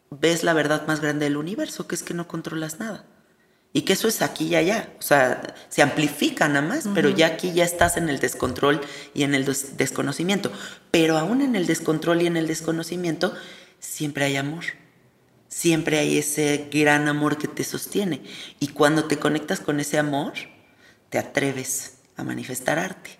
[0.10, 3.06] ves la verdad más grande del universo, que es que no controlas nada.
[3.74, 4.94] Y que eso es aquí y allá.
[5.00, 8.82] O sea, se amplifica nada más, pero ya aquí ya estás en el descontrol
[9.14, 10.52] y en el des- desconocimiento.
[10.92, 13.34] Pero aún en el descontrol y en el desconocimiento,
[13.80, 14.66] siempre hay amor.
[15.48, 18.22] Siempre hay ese gran amor que te sostiene.
[18.60, 20.34] Y cuando te conectas con ese amor,
[21.10, 23.18] te atreves a manifestar arte.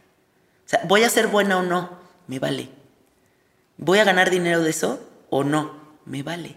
[0.66, 2.70] O sea, voy a ser buena o no, me vale.
[3.78, 5.76] ¿Voy a ganar dinero de eso o no?
[6.06, 6.56] Me vale.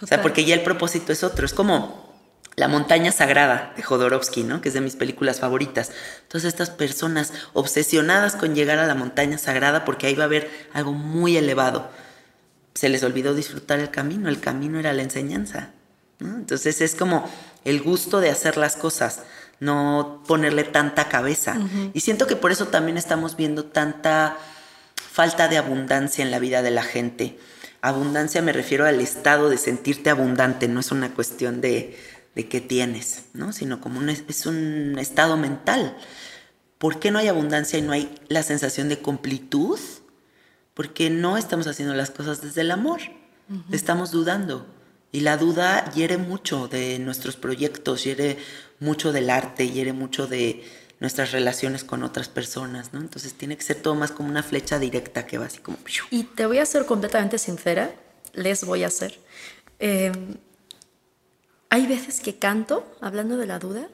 [0.00, 1.44] O sea, porque ya el propósito es otro.
[1.44, 2.08] Es como
[2.56, 4.60] La montaña sagrada de Jodorowsky, ¿no?
[4.60, 5.92] Que es de mis películas favoritas.
[6.28, 10.50] Todas estas personas obsesionadas con llegar a la montaña sagrada porque ahí va a haber
[10.72, 11.90] algo muy elevado.
[12.74, 14.28] Se les olvidó disfrutar el camino.
[14.28, 15.70] El camino era la enseñanza.
[16.18, 16.36] ¿no?
[16.36, 17.28] Entonces es como
[17.64, 19.20] el gusto de hacer las cosas,
[19.60, 21.56] no ponerle tanta cabeza.
[21.92, 24.36] Y siento que por eso también estamos viendo tanta
[24.96, 27.38] falta de abundancia en la vida de la gente.
[27.82, 31.98] Abundancia me refiero al estado de sentirte abundante, no es una cuestión de,
[32.34, 33.52] de qué tienes, ¿no?
[33.52, 35.96] sino como un, es un estado mental.
[36.78, 39.78] ¿Por qué no hay abundancia y no hay la sensación de completud?
[40.72, 43.00] Porque no estamos haciendo las cosas desde el amor,
[43.70, 44.66] estamos dudando.
[45.12, 48.38] Y la duda hiere mucho de nuestros proyectos, hiere
[48.78, 50.64] mucho del arte, hiere mucho de
[51.00, 53.00] nuestras relaciones con otras personas, ¿no?
[53.00, 55.78] Entonces tiene que ser todo más como una flecha directa que va así como...
[56.10, 57.90] Y te voy a ser completamente sincera,
[58.34, 59.18] les voy a ser.
[59.78, 60.12] Eh,
[61.70, 63.88] hay veces que canto hablando de la duda,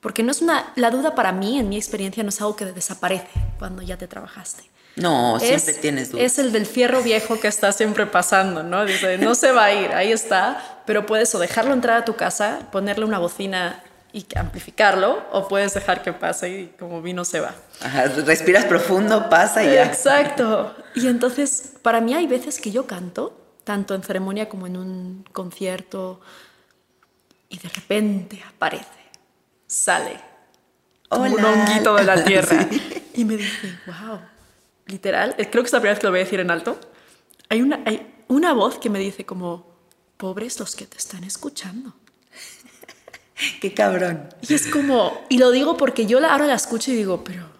[0.00, 2.66] porque no es una, la duda para mí, en mi experiencia, no es algo que
[2.66, 4.62] desaparece cuando ya te trabajaste.
[4.96, 6.24] No, siempre es, tienes dudas.
[6.24, 8.84] Es el del fierro viejo que está siempre pasando, ¿no?
[8.84, 12.14] Dice, no se va a ir, ahí está, pero puedes o dejarlo entrar a tu
[12.14, 17.40] casa, ponerle una bocina y amplificarlo, o puedes dejar que pase y como vino se
[17.40, 17.54] va.
[17.82, 19.86] Ajá, respiras profundo, pasa y ya.
[19.86, 20.72] Exacto.
[20.94, 25.24] Y entonces, para mí hay veces que yo canto, tanto en ceremonia como en un
[25.32, 26.20] concierto,
[27.48, 28.86] y de repente aparece,
[29.66, 30.20] sale,
[31.08, 32.68] como un honguito de la tierra.
[32.70, 33.10] Sí.
[33.14, 34.20] Y me dice, wow,
[34.86, 36.78] literal, eh, creo que es la primera vez que lo voy a decir en alto.
[37.48, 39.66] Hay una, hay una voz que me dice como,
[40.16, 41.94] pobres los que te están escuchando.
[43.60, 44.28] Qué cabrón.
[44.48, 47.52] Y es como, y lo digo porque yo la- ahora la escucho y digo, pero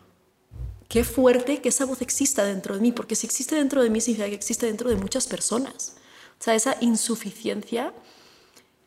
[0.88, 4.00] qué fuerte que esa voz exista dentro de mí, porque si existe dentro de mí
[4.00, 5.96] significa que existe dentro de muchas personas.
[6.40, 7.92] O sea, esa insuficiencia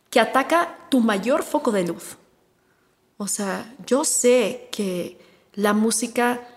[0.10, 2.15] que ataca tu mayor foco de luz.
[3.17, 5.19] O sea, yo sé que
[5.54, 6.47] la música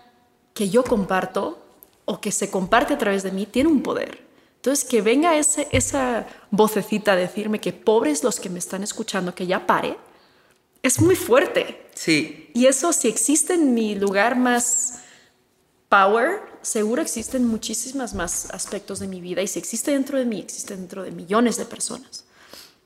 [0.53, 1.60] que yo comparto
[2.05, 4.25] o que se comparte a través de mí tiene un poder.
[4.55, 9.33] Entonces, que venga ese, esa vocecita a decirme que pobres los que me están escuchando,
[9.33, 9.97] que ya pare,
[10.83, 11.87] es muy fuerte.
[11.95, 12.51] Sí.
[12.53, 14.99] Y eso, si existe en mi lugar más
[15.89, 19.41] power, seguro existen muchísimas más aspectos de mi vida.
[19.41, 22.25] Y si existe dentro de mí, existe dentro de millones de personas.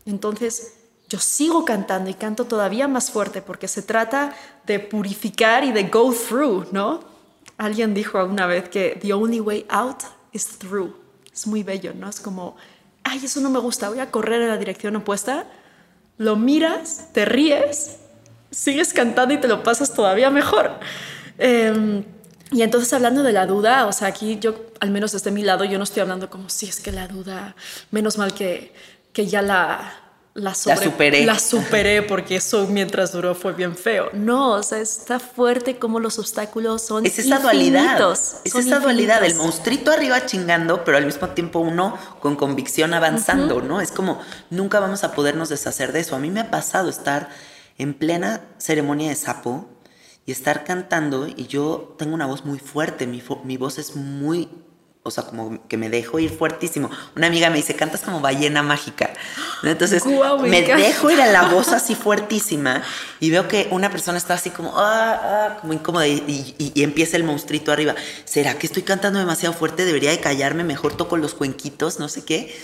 [0.05, 0.73] Entonces,
[1.09, 5.83] yo sigo cantando y canto todavía más fuerte porque se trata de purificar y de
[5.83, 7.14] go through, ¿no?
[7.57, 10.95] Alguien dijo alguna vez que the only way out is through.
[11.33, 12.09] Es muy bello, ¿no?
[12.09, 12.55] Es como,
[13.03, 15.47] ay, eso no me gusta, voy a correr en la dirección opuesta.
[16.17, 17.97] Lo miras, te ríes,
[18.51, 20.71] sigues cantando y te lo pasas todavía mejor.
[21.37, 22.03] Eh,
[22.51, 25.65] y entonces hablando de la duda, o sea, aquí yo, al menos desde mi lado,
[25.65, 27.55] yo no estoy hablando como si es que la duda,
[27.91, 28.73] menos mal que,
[29.11, 29.93] que ya la,
[30.35, 31.25] la, sobre- superé.
[31.25, 34.09] La superé porque eso mientras duró fue bien feo.
[34.13, 38.11] No, o sea, está fuerte como los obstáculos son Es esa dualidad.
[38.43, 43.61] Es esa dualidad, el monstruito arriba chingando, pero al mismo tiempo uno con convicción avanzando,
[43.61, 43.81] ¿no?
[43.81, 44.19] Es como
[44.49, 46.15] nunca vamos a podernos deshacer de eso.
[46.15, 47.29] A mí me ha pasado estar
[47.77, 49.67] en plena ceremonia de sapo
[50.25, 53.95] y estar cantando y yo tengo una voz muy fuerte, mi, fo- mi voz es
[53.95, 54.49] muy,
[55.07, 56.89] o sea, como que me dejo ir fuertísimo.
[57.15, 59.13] Una amiga me dice, cantas como ballena mágica.
[59.61, 62.81] Entonces Guau, me dejo ir a la voz así fuertísima
[63.19, 65.19] y veo que una persona está así como, ah,
[65.53, 67.93] ah, como incómoda y, y- y empieza el monstruito arriba.
[68.25, 69.85] ¿Será que estoy cantando demasiado fuerte?
[69.85, 72.55] Debería de callarme, mejor toco los cuenquitos, no sé qué.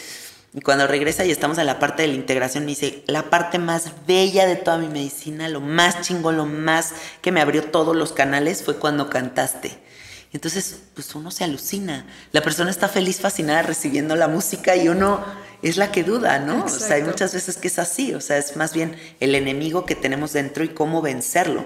[0.56, 3.60] Y cuando regresa y estamos en la parte de la integración, me dice, la parte
[3.60, 7.96] más bella de toda mi medicina, lo más chingón, lo más que me abrió todos
[7.96, 9.91] los canales fue cuando cantaste.
[10.34, 12.06] Entonces, pues uno se alucina.
[12.32, 15.24] La persona está feliz, fascinada recibiendo la música y uno
[15.62, 16.66] es la que duda, ¿no?
[16.66, 18.14] O sea, hay muchas veces que es así.
[18.14, 21.66] O sea, es más bien el enemigo que tenemos dentro y cómo vencerlo.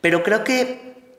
[0.00, 1.16] Pero creo que,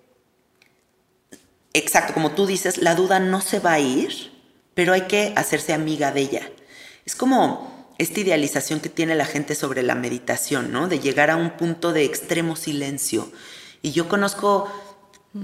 [1.73, 4.31] exacto, como tú dices, la duda no se va a ir,
[4.73, 6.49] pero hay que hacerse amiga de ella.
[7.05, 10.87] Es como esta idealización que tiene la gente sobre la meditación, ¿no?
[10.87, 13.31] De llegar a un punto de extremo silencio.
[13.81, 14.71] Y yo conozco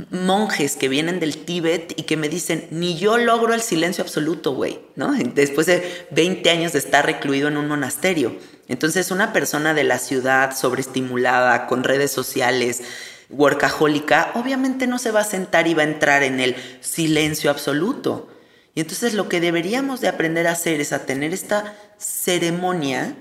[0.09, 4.53] monjes que vienen del Tíbet y que me dicen, ni yo logro el silencio absoluto,
[4.53, 5.11] güey, ¿no?
[5.35, 8.37] Después de 20 años de estar recluido en un monasterio.
[8.69, 12.83] Entonces, una persona de la ciudad sobreestimulada, con redes sociales,
[13.29, 18.29] workahólica, obviamente no se va a sentar y va a entrar en el silencio absoluto.
[18.73, 23.17] Y entonces lo que deberíamos de aprender a hacer es a tener esta ceremonia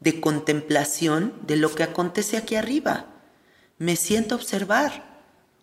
[0.00, 3.06] de contemplación de lo que acontece aquí arriba.
[3.78, 5.15] Me siento observar.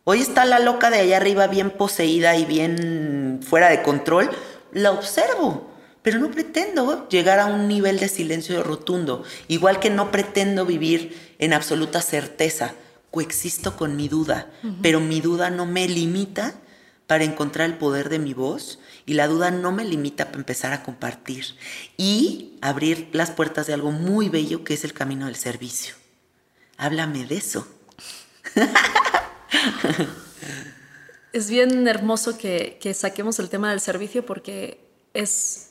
[0.06, 4.30] Hoy está la loca de allá arriba bien poseída y bien fuera de control.
[4.74, 9.24] La observo, pero no pretendo llegar a un nivel de silencio rotundo.
[9.48, 12.74] Igual que no pretendo vivir en absoluta certeza.
[13.12, 16.56] Coexisto con mi duda, pero mi duda no me limita
[17.08, 20.74] para encontrar el poder de mi voz y la duda no me limita para empezar
[20.74, 21.46] a compartir
[21.96, 25.96] y abrir las puertas de algo muy bello que es el camino del servicio.
[26.76, 27.68] Háblame de eso.
[31.34, 34.80] Es bien hermoso que, que saquemos el tema del servicio porque
[35.13, 35.70] es...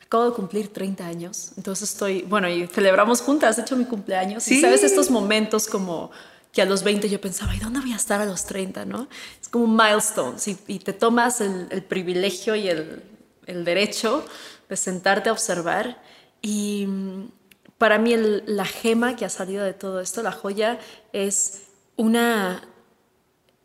[0.00, 4.46] Acabo de cumplir 30 años, entonces estoy, bueno, y celebramos juntas, de hecho mi cumpleaños,
[4.46, 4.60] y Sí.
[4.60, 6.10] sabes estos momentos como
[6.52, 8.84] que a los 20 yo pensaba, ¿y dónde voy a estar a los 30?
[8.84, 9.08] ¿no?
[9.40, 13.02] Es como un milestone, y, y te tomas el, el privilegio y el,
[13.46, 14.24] el derecho
[14.68, 16.00] de sentarte a observar,
[16.42, 17.30] y mm,
[17.78, 20.78] para mí el- la gema que ha salido de todo esto, la joya,
[21.12, 21.62] es
[21.96, 22.62] una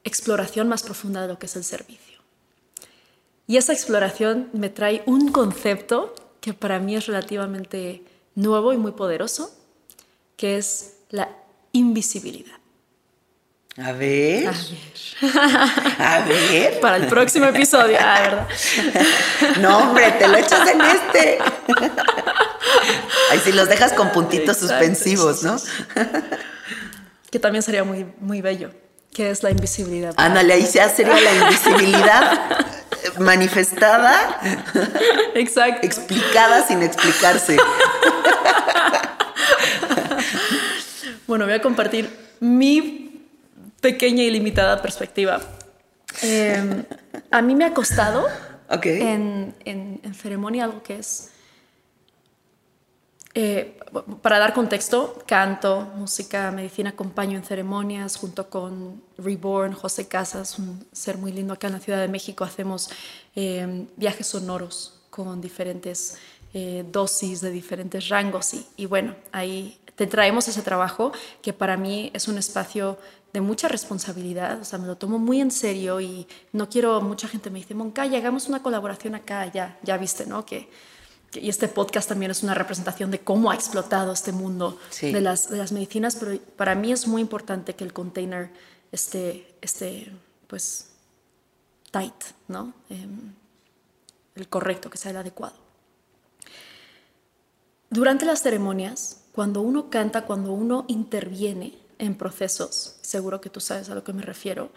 [0.04, 2.20] exploración más profunda de lo que es el servicio.
[3.48, 8.04] Y esa exploración me trae un concepto que para mí es relativamente
[8.36, 9.52] nuevo y muy poderoso,
[10.38, 11.30] que es la
[11.72, 12.56] invisibilidad.
[13.78, 14.48] A ver.
[14.48, 16.00] A ver.
[16.00, 16.80] A ver.
[16.82, 17.98] Para el próximo episodio.
[18.00, 18.48] Ah, ¿verdad?
[19.62, 21.40] No, hombre, te lo echas en este.
[23.32, 25.60] Ahí si los dejas con puntitos Exacto, suspensivos, sí, ¿no?
[25.60, 25.70] sí,
[27.32, 28.72] Que también sería muy, muy bello.
[29.14, 30.14] Que es la invisibilidad.
[30.18, 32.58] Ándale, ahí ya sería la invisibilidad
[33.20, 34.40] manifestada,
[35.36, 35.86] Exacto.
[35.86, 37.58] explicada sin explicarse.
[41.28, 43.24] Bueno, voy a compartir mi
[43.82, 45.40] pequeña y limitada perspectiva.
[46.24, 46.84] Eh,
[47.30, 48.28] a mí me ha costado
[48.72, 51.30] en, en- en ceremonia algo que es,
[53.42, 53.80] eh,
[54.22, 60.86] para dar contexto, canto, música, medicina, acompaño en ceremonias junto con Reborn, José Casas, un
[60.92, 62.44] ser muy lindo acá en la Ciudad de México.
[62.44, 62.90] Hacemos
[63.36, 66.18] eh, viajes sonoros con diferentes
[66.54, 71.12] eh, dosis de diferentes rangos y, y bueno, ahí te traemos ese trabajo
[71.42, 72.98] que para mí es un espacio
[73.34, 77.28] de mucha responsabilidad, o sea, me lo tomo muy en serio y no quiero, mucha
[77.28, 80.46] gente me dice, Moncaya, hagamos una colaboración acá, ya, ya viste, ¿no?
[80.46, 80.68] Que-
[81.34, 85.12] y este podcast también es una representación de cómo ha explotado este mundo Sí.
[85.12, 88.50] de, las, de las medicinas, pero para mí es muy importante que el container
[88.92, 90.12] esté, esté
[90.48, 90.88] pues,
[91.92, 92.16] tight,
[92.48, 92.74] ¿no?
[92.90, 93.34] Em,
[94.36, 95.56] el correcto, que sea el adecuado.
[97.90, 103.90] Durante las ceremonias, cuando uno canta, cuando uno interviene en procesos, seguro que tú sabes
[103.90, 104.72] a lo que me refiero,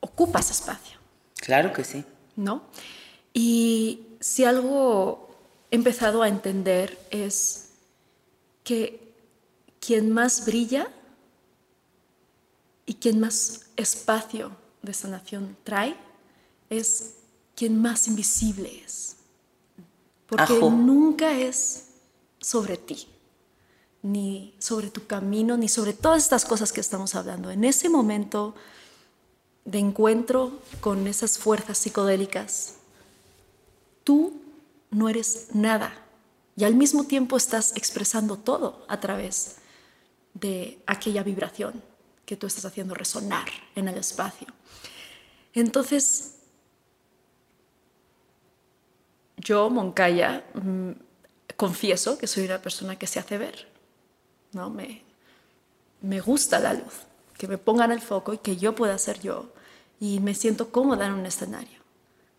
[0.00, 0.98] ocupas espacio,
[1.36, 2.04] Claro que sí.
[2.34, 2.62] ¿no?
[3.34, 5.25] Y si algo
[5.76, 7.68] empezado a entender es
[8.64, 9.14] que
[9.80, 10.88] quien más brilla
[12.84, 14.50] y quien más espacio
[14.82, 15.96] de sanación trae
[16.68, 17.14] es
[17.54, 19.16] quien más invisible es.
[20.26, 21.84] Porque nunca es
[22.40, 23.06] sobre ti,
[24.02, 27.50] ni sobre tu camino, ni sobre todas estas cosas que estamos hablando.
[27.50, 28.54] En ese momento
[29.64, 32.74] de encuentro con esas fuerzas psicodélicas,
[34.04, 34.45] tú
[34.90, 35.92] no eres nada
[36.56, 39.56] y al mismo tiempo estás expresando todo a través
[40.34, 41.82] de aquella vibración
[42.24, 44.48] que tú estás haciendo resonar en el espacio.
[45.54, 46.34] Entonces,
[49.36, 50.90] yo, Moncaya, mm,
[51.56, 53.68] confieso que soy una persona que se hace ver,
[54.52, 54.70] ¿no?
[54.70, 55.02] Me,
[56.00, 57.06] me gusta la luz,
[57.38, 59.52] que me pongan el foco y que yo pueda ser yo
[60.00, 61.75] y me siento cómoda en un escenario.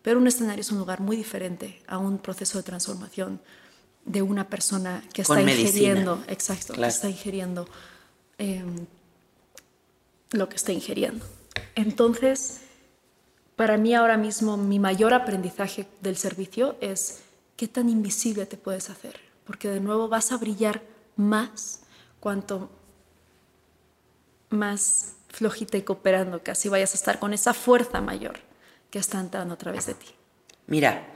[0.08, 3.42] Pero un escenario es un lugar muy diferente a un proceso de transformación
[4.06, 5.68] de una persona que está medicina.
[5.68, 6.88] ingiriendo, exacto, Claro.
[6.90, 7.68] que está ingiriendo
[8.38, 8.64] eh,
[10.30, 11.26] lo que está ingiriendo.
[11.74, 12.60] Entonces,
[13.54, 17.18] para mí ahora mismo mi mayor aprendizaje del servicio es
[17.58, 20.80] qué tan invisible te puedes hacer, porque de nuevo vas a brillar
[21.16, 21.80] más
[22.18, 22.70] cuanto
[24.48, 28.47] más flojita y cooperando, casi vayas a estar con esa fuerza mayor
[28.90, 30.06] que está entrando a través de ti.
[30.66, 31.06] Mira,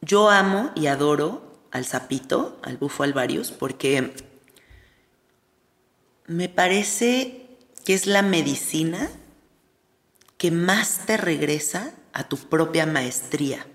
[0.00, 4.14] yo amo y adoro al sapito, al bufo alvarius, porque
[6.26, 7.46] me parece
[7.84, 9.10] que es la medicina
[10.36, 13.66] que más te regresa a tu propia maestría.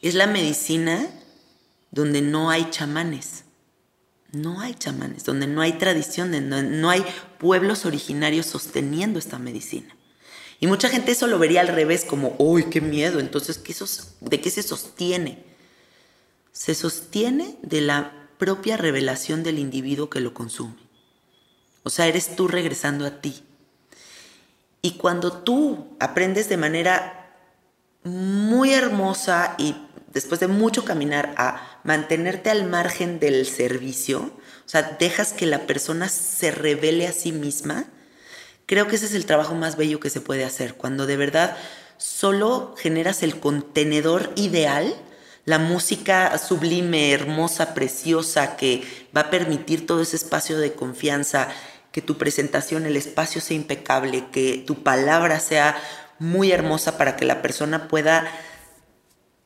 [0.00, 1.08] Es la medicina
[1.90, 3.44] donde no hay chamanes.
[4.32, 7.04] No hay chamanes, donde no hay tradición, donde no hay
[7.38, 9.94] pueblos originarios sosteniendo esta medicina.
[10.62, 13.18] Y mucha gente eso lo vería al revés, como, ¡uy, qué miedo!
[13.18, 15.42] Entonces, ¿qué sos- ¿de qué se sostiene?
[16.52, 20.76] Se sostiene de la propia revelación del individuo que lo consume.
[21.82, 23.42] O sea, eres tú regresando a ti.
[24.82, 27.34] Y cuando tú aprendes de manera
[28.04, 29.74] muy hermosa y
[30.12, 34.30] después de mucho caminar a mantenerte al margen del servicio,
[34.64, 37.86] o sea, dejas que la persona se revele a sí misma,
[38.66, 41.56] creo que ese es el trabajo más bello que se puede hacer, cuando de verdad
[41.96, 44.94] solo generas el contenedor ideal,
[45.44, 48.82] la música sublime, hermosa, preciosa, que
[49.16, 51.48] va a permitir todo ese espacio de confianza,
[51.90, 55.76] que tu presentación, el espacio sea impecable, que tu palabra sea
[56.18, 58.30] muy hermosa para que la persona pueda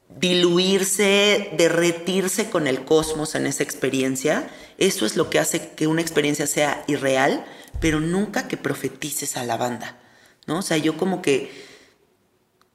[0.09, 4.49] diluirse, derretirse con el cosmos en esa experiencia.
[4.79, 7.45] Eso es lo que hace que una experiencia sea irreal,
[7.81, 9.99] pero nunca que profetices a la banda,
[10.47, 10.59] ¿no?
[10.59, 11.51] O sea, yo como que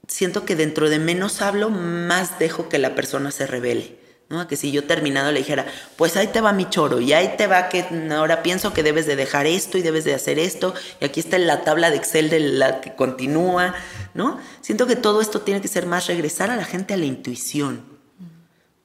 [0.07, 4.01] siento que dentro de menos hablo, más dejo que la persona se revele.
[4.31, 4.47] ¿no?
[4.47, 5.65] Que si yo terminado le dijera,
[5.97, 9.05] pues ahí te va mi choro, y ahí te va que ahora pienso que debes
[9.05, 12.29] de dejar esto y debes de hacer esto, y aquí está la tabla de Excel
[12.29, 13.75] de la que continúa,
[14.13, 14.39] ¿no?
[14.61, 17.83] Siento que todo esto tiene que ser más regresar a la gente a la intuición.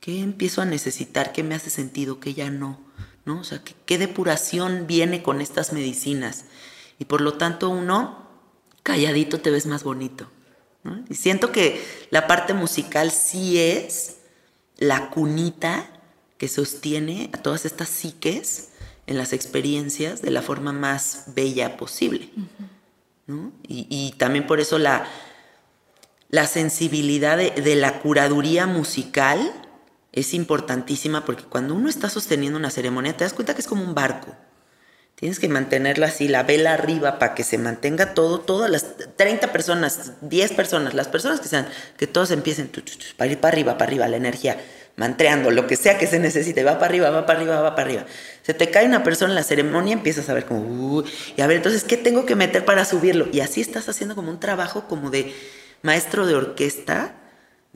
[0.01, 1.33] ¿Qué empiezo a necesitar?
[1.33, 2.19] ¿Qué me hace sentido?
[2.19, 2.81] ¿Qué ya no?
[3.27, 3.41] ¿No?
[3.41, 6.47] O sea, ¿qué, qué depuración viene con estas medicinas?
[6.99, 8.27] Y por lo tanto uno,
[8.83, 10.29] calladito te ves más bonito.
[11.09, 14.19] Y siento que la parte musical sí es
[14.77, 15.91] la cunita
[16.39, 18.69] que sostiene a todas estas psiques
[19.07, 22.31] en las experiencias de la forma más bella posible.
[23.67, 25.09] y, también por eso la,
[26.29, 29.53] la sensibilidad de, la curaduría musical
[30.17, 33.85] es importantísima porque cuando uno está sosteniendo una ceremonia te das cuenta que es como
[33.85, 34.35] un barco.
[35.15, 38.85] Tienes que mantenerlo así, la vela arriba para que se mantenga todo, todas las
[39.17, 42.71] 30 personas, 10 personas, las personas que sean, que todos empiecen
[43.17, 44.59] para ir para arriba, para arriba, la energía,
[44.97, 47.89] mantreando, lo que sea que se necesite, va para arriba, va para arriba, va para
[47.89, 48.07] arriba.
[48.43, 51.03] Se te cae una persona en la ceremonia, empiezas a ver como,
[51.35, 53.27] y a ver, entonces, ¿qué tengo que meter para subirlo?
[53.33, 55.35] Y así estás haciendo como un trabajo como de
[55.81, 57.15] maestro de orquesta,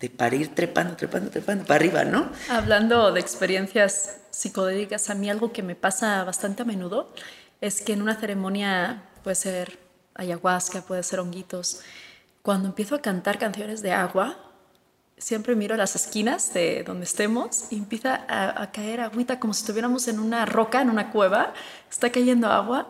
[0.01, 2.31] de para ir trepando, trepando, trepando, para arriba, ¿no?
[2.49, 7.13] Hablando de experiencias psicodélicas, a mí algo que me pasa bastante a menudo
[7.61, 9.79] es que en una ceremonia puede ser
[10.15, 11.83] ayahuasca, puede ser honguitos,
[12.43, 14.39] cuando empiezo a cantar canciones de agua,
[15.19, 20.09] siempre miro las esquinas de donde estemos y empieza a, caer agüita como si estuviéramos
[20.09, 21.53] en una roca, en una cueva,
[21.91, 22.89] está cayendo agua.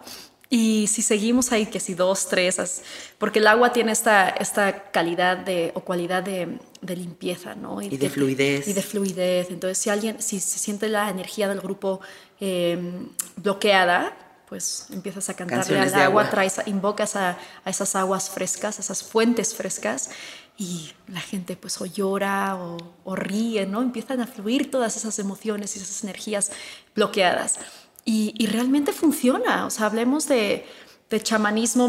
[0.49, 2.83] Y si seguimos ahí, que si dos, tres,
[3.19, 7.81] porque el agua tiene esta, esta calidad de, o cualidad de, de limpieza, ¿no?
[7.83, 8.67] Y, de, fluidez.
[8.69, 9.51] Y de fluidez.
[9.51, 12.01] Entonces, si alguien, si se siente la energía del grupo
[12.41, 14.17] em, bloqueada,
[14.49, 19.03] pues empiezas a cantarle al agua, Traes, invocas a, a, esas aguas frescas, a esas
[19.05, 20.11] fuentes frescas,
[20.59, 23.81] y la gente pues o llora o, o, ríe, ¿no?
[23.81, 26.51] Empiezan a fluir todas esas emociones y esas energías
[26.95, 27.59] bloqueadas.
[28.05, 30.67] Y, y realmente funciona, o sea, hablemos de,
[31.11, 31.89] de chamanismo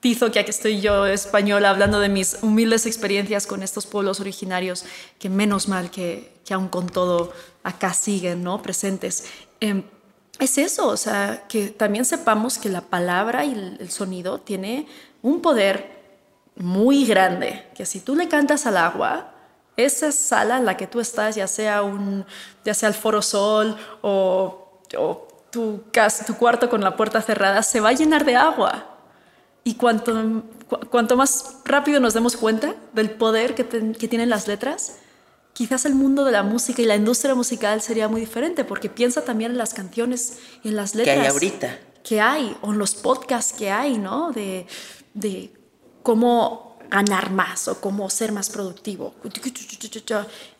[0.00, 4.86] mestizo que aquí estoy yo española hablando de mis humildes experiencias con estos pueblos originarios,
[5.18, 8.62] que menos mal que, que aún con todo acá siguen ¿no?
[8.62, 9.26] presentes.
[9.60, 9.82] Em,
[10.38, 14.86] es eso, o sea, que también sepamos que la palabra y el, sonido tiene
[15.20, 16.00] un poder
[16.56, 19.34] muy grande, que si tú le cantas al agua,
[19.76, 22.24] esa sala en la que tú estás, ya sea, un,
[22.64, 27.62] ya sea el Foro Sol o, o tu, casa, tu cuarto con la puerta cerrada,
[27.62, 28.89] se va a llenar de agua
[29.64, 30.42] y cuanto,
[30.90, 34.96] cuanto más rápido nos demos cuenta del poder que, que tienen las letras,
[35.52, 39.24] quizás el mundo de la música y la industria musical sería muy diferente, porque piensa
[39.24, 41.16] también en las canciones y en las letras.
[41.16, 41.78] Que hay ahorita.
[42.02, 44.32] Que hay, o en los podcasts que hay, ¿no?
[44.32, 44.66] De,
[45.12, 45.52] de
[46.02, 49.14] cómo ganar más o cómo ser más productivo.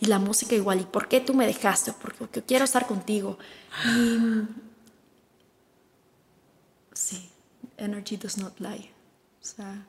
[0.01, 1.95] Y la música igual, ¿y por qué tú me dejaste?
[1.95, 3.39] Porque quiero estar contigo.
[3.87, 4.19] Y,
[6.93, 7.31] sí
[7.81, 8.91] energy does not lie.
[9.41, 9.87] O sea,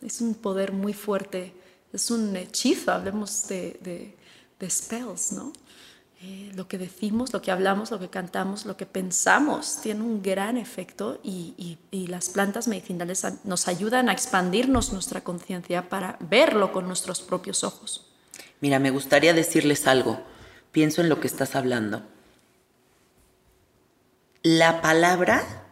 [0.00, 1.52] es un poder muy fuerte,
[1.92, 4.16] es un hechizo, hablemos de,
[4.58, 5.52] de, spells, ¿no?
[6.20, 10.20] Eh, lo que decimos, lo que hablamos, lo que cantamos, lo que pensamos tiene un
[10.20, 16.72] gran efecto y, y, las plantas medicinales nos ayudan a expandirnos nuestra conciencia para verlo
[16.72, 18.10] con nuestros propios ojos.
[18.60, 20.20] Mira, me gustaría decirles algo.
[20.72, 22.02] Pienso en lo que estás hablando.
[24.42, 25.67] La palabra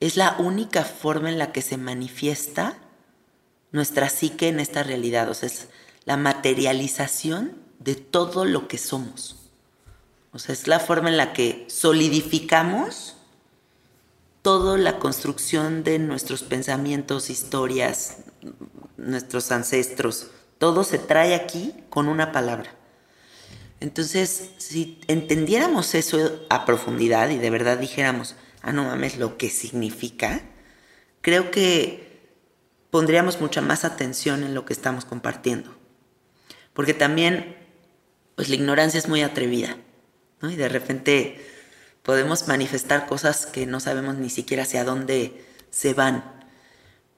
[0.00, 2.78] es la única forma en la que se manifiesta
[3.72, 5.28] nuestra psique en esta realidad.
[5.30, 5.68] O sea, es
[6.04, 9.36] la materialización de todo lo que somos.
[10.32, 13.16] O sea, es la forma en la que solidificamos
[14.42, 18.18] toda la construcción de nuestros pensamientos, historias,
[18.96, 20.28] nuestros ancestros.
[20.58, 22.72] Todo se trae aquí con una palabra.
[23.80, 29.50] Entonces, si entendiéramos eso a profundidad y de verdad dijéramos, ah, no mames, lo que
[29.50, 30.40] significa,
[31.20, 32.06] creo que
[32.90, 35.76] pondríamos mucha más atención en lo que estamos compartiendo.
[36.72, 37.56] Porque también,
[38.34, 39.76] pues la ignorancia es muy atrevida,
[40.40, 40.50] ¿no?
[40.50, 41.44] Y de repente
[42.02, 46.46] podemos manifestar cosas que no sabemos ni siquiera hacia dónde se van.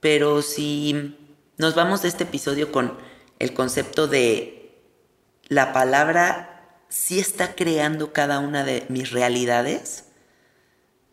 [0.00, 1.16] Pero si
[1.56, 2.96] nos vamos de este episodio con
[3.38, 4.58] el concepto de
[5.48, 10.04] la palabra sí está creando cada una de mis realidades,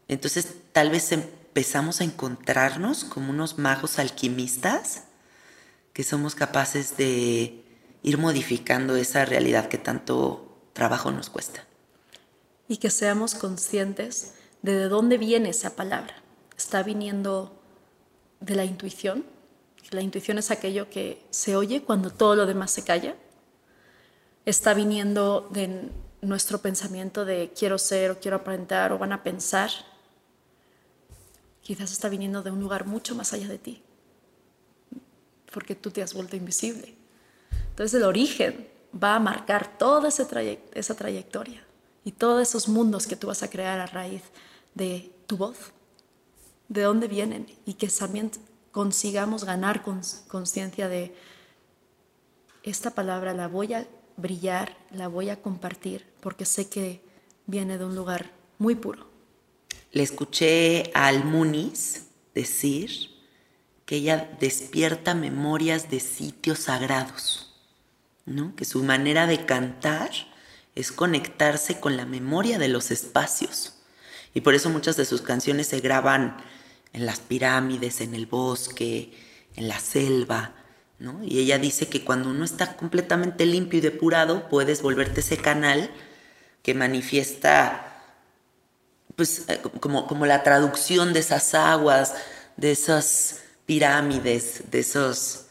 [0.08, 5.03] entonces tal vez empezamos a encontrarnos como unos magos alquimistas
[5.93, 7.64] que somos capaces de
[8.03, 11.66] ir modificando esa realidad que tanto trabajo nos cuesta.
[12.68, 16.16] Y que seamos conscientes de de dónde viene esa palabra.
[16.58, 17.62] ¿Está viniendo
[18.39, 19.26] de la intuición?
[19.91, 23.16] La intuición es aquello que se oye cuando todo lo demás se calla.
[24.45, 25.91] ¿Está viniendo de
[26.22, 29.70] nuestro pensamiento de quiero ser o quiero aparentar o van a pensar
[31.66, 33.82] quizás está viniendo de un lugar mucho más allá de ti,
[35.51, 36.95] porque tú te has vuelto invisible.
[37.70, 40.28] Entonces el origen va a marcar toda esa,
[40.74, 41.66] esa trayectoria
[42.03, 44.22] y todos esos mundos que tú vas a crear a raíz
[44.76, 45.57] de tu voz.
[46.68, 48.32] de dónde vienen y que también
[48.72, 49.84] consigamos ganar
[50.28, 51.16] conciencia de
[52.63, 53.88] esta palabra la voy a
[54.18, 57.01] brillar, la voy a compartir, porque sé que
[57.45, 59.14] viene de un lugar muy puro.
[59.96, 63.12] Le escuché a Almunis decir
[63.86, 67.56] que ella despierta memorias de sitios sagrados,
[68.26, 68.58] ¿no?
[68.58, 70.12] que su manera de cantar
[70.76, 73.78] es conectarse con la memoria de los espacios.
[74.34, 76.36] Y por eso muchas de sus canciones se graban
[76.91, 79.14] en las pirámides, en el bosque,
[79.56, 80.56] en la selva,
[81.00, 81.24] ¿no?
[81.24, 85.89] Y ella dice que cuando uno está completamente limpio y depurado, puedes volverte ese canal
[86.64, 87.95] que manifiesta,
[89.16, 92.13] pues, eh, como, como la traducción de esas aguas,
[92.57, 95.45] de esas pirámides, de esas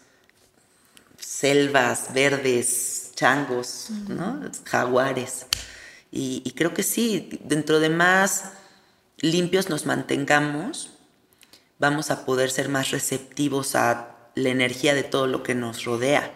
[1.18, 4.40] selvas verdes, changos, ¿no?
[4.64, 5.46] jaguares.
[6.10, 8.52] Y, y creo que sí, dentro de más
[9.18, 10.90] limpios nos mantengamos,
[11.78, 16.32] vamos a poder ser más receptivos a la energía de todo lo que nos rodea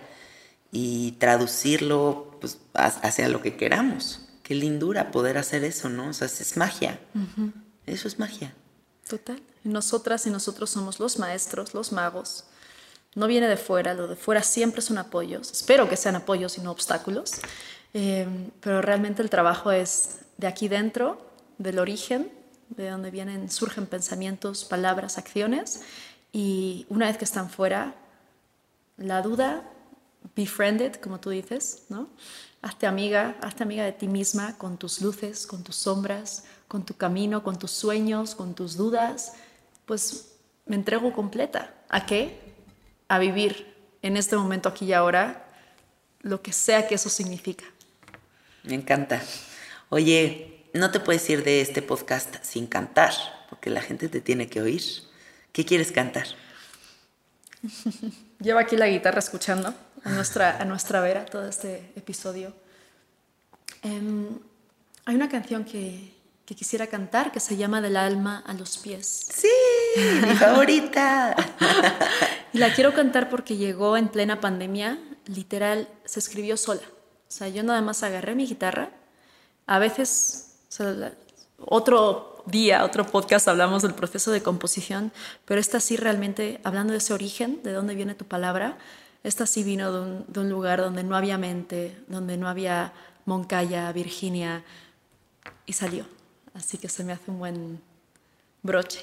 [0.73, 4.28] y traducirlo pues, hacia lo que queramos.
[4.49, 6.09] Qué lindura poder hacer eso, ¿no?
[6.09, 6.99] O sea, es magia.
[7.85, 8.55] Eso es magia.
[9.07, 9.39] Total.
[9.63, 12.45] Nosotras y nosotros somos los maestros, los magos.
[13.15, 15.53] No viene de fuera, lo de fuera siempre son apoyos.
[15.53, 17.33] Espero que sean apoyos y no obstáculos.
[17.93, 18.27] Eh,
[18.63, 22.33] pero realmente el trabajo es de aquí dentro, del origen,
[22.71, 25.83] de donde vienen, surgen pensamientos, palabras, acciones,
[26.33, 27.97] y una vez que están fuera,
[28.97, 29.63] la duda,
[30.35, 32.09] befriended, como tú dices, ¿no?
[32.61, 36.95] Hazte amiga, hazte amiga de ti misma, con tus luces, con tus sombras, con tu
[36.95, 39.35] camino, con tus sueños, con tus dudas,
[39.87, 40.35] pues
[40.67, 41.75] me entrego completa.
[41.89, 42.39] ¿A qué?
[43.09, 45.49] A vivir en este momento aquí y ahora
[46.21, 47.65] lo que sea que eso significa.
[48.65, 49.23] Me encanta.
[49.89, 53.15] Oye, no te puedes ir de este podcast sin cantar,
[53.49, 54.83] porque la gente te tiene que oír.
[55.53, 56.27] ¿Qué quieres cantar?
[58.41, 59.75] Llevo aquí la guitarra escuchando
[60.05, 62.55] a nuestra, a nuestra vera todo este episodio.
[63.83, 64.29] Em,
[65.05, 69.29] hay una canción que, que quisiera cantar que se llama Del alma a los pies.
[69.35, 69.49] Sí,
[70.23, 71.37] mi favorita.
[72.53, 76.83] y la quiero cantar porque llegó en plena pandemia, literal, se escribió sola.
[76.83, 78.91] O sea, yo nada más agarré mi guitarra.
[79.67, 80.49] A veces
[81.59, 85.13] otro día, otro podcast hablamos del proceso de composición,
[85.45, 88.79] pero esta sí realmente, hablando de ese origen, de dónde viene tu palabra,
[89.25, 92.93] esta sí vino de un, lugar donde no había mente, donde no había
[93.27, 94.65] Moncaya, Virginia,
[95.67, 96.07] y salió.
[96.55, 97.81] Así que se me hace un buen
[98.63, 99.01] broche.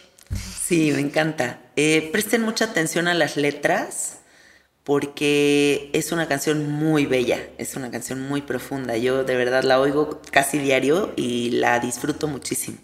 [0.63, 1.59] Sí, me encanta.
[1.75, 4.19] Eh, presten mucha atención a las letras
[4.83, 8.97] porque es una canción muy bella, es una canción muy profunda.
[8.97, 12.77] Yo de verdad la oigo casi diario y la disfruto muchísimo.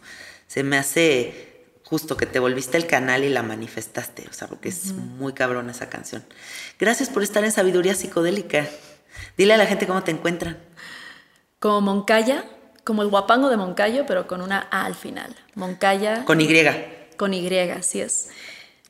[0.48, 1.51] Se me hace
[1.92, 5.70] justo que te volviste el canal y la manifestaste, o sea, porque es muy cabrón
[5.70, 6.24] esa canción.
[6.80, 8.66] Gracias por estar en Sabiduría Psicodélica.
[9.38, 10.58] Dile a la gente cómo te encuentran.
[11.60, 12.46] Como Moncaya,
[12.86, 15.36] como el guapango de Moncayo, pero con una A al final.
[15.56, 16.24] Moncaya.
[16.24, 16.48] Con Y.
[17.18, 18.30] Con Y, así es.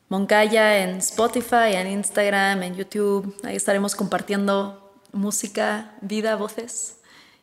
[0.08, 3.36] Moncaya en Spotify, en Instagram, en YouTube.
[3.43, 6.97] Ahí estaremos compartiendo música, vida, voces.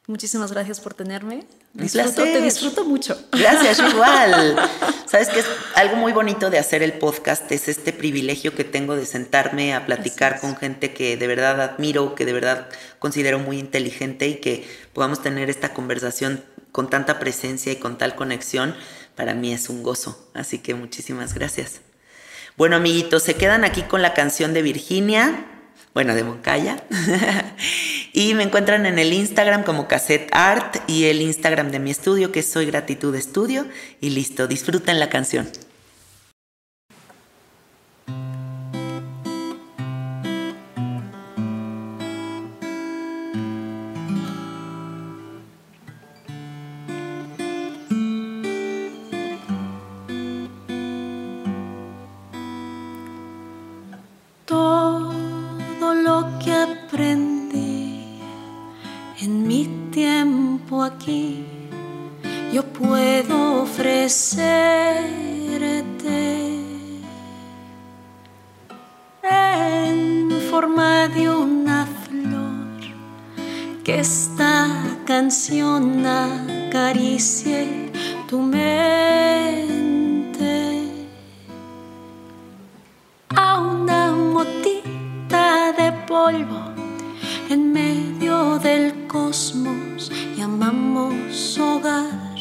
[0.06, 1.44] Muchísimas gracias por tenerme.
[1.78, 3.16] Disfruto, te disfruto mucho.
[3.30, 4.56] Gracias, igual.
[5.06, 8.96] Sabes que es algo muy bonito de hacer el podcast, es este privilegio que tengo
[8.96, 12.68] de sentarme a platicar con gente que de verdad admiro, que de verdad
[12.98, 18.16] considero muy inteligente y que podamos tener esta conversación con tanta presencia y con tal
[18.16, 18.74] conexión.
[19.14, 20.30] Para mí es un gozo.
[20.34, 21.80] Así que muchísimas gracias.
[22.56, 25.46] Bueno, amiguitos, se quedan aquí con la canción de Virginia,
[25.94, 26.82] bueno, de Moncaya.
[28.12, 32.32] y me encuentran en el Instagram como Cassette Art y el Instagram de mi estudio,
[32.32, 33.66] que Soy Gratitud Estudio.
[34.00, 35.48] Y listo, disfruten la canción.
[60.88, 61.44] aquí.
[62.52, 65.08] Yo puedo ofrecerte
[69.22, 72.78] en forma de una flor
[73.84, 74.66] que esta
[75.04, 77.92] canción acaricie
[78.28, 79.88] tu mente.
[83.36, 86.60] A una motita de polvo
[87.50, 87.72] en
[88.38, 92.38] del cosmos llamamos hogar.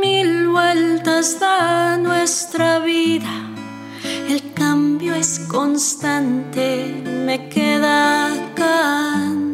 [0.00, 3.34] Mil vueltas da nuestra vida,
[4.28, 6.94] el cambio es constante,
[7.26, 9.49] me queda acá.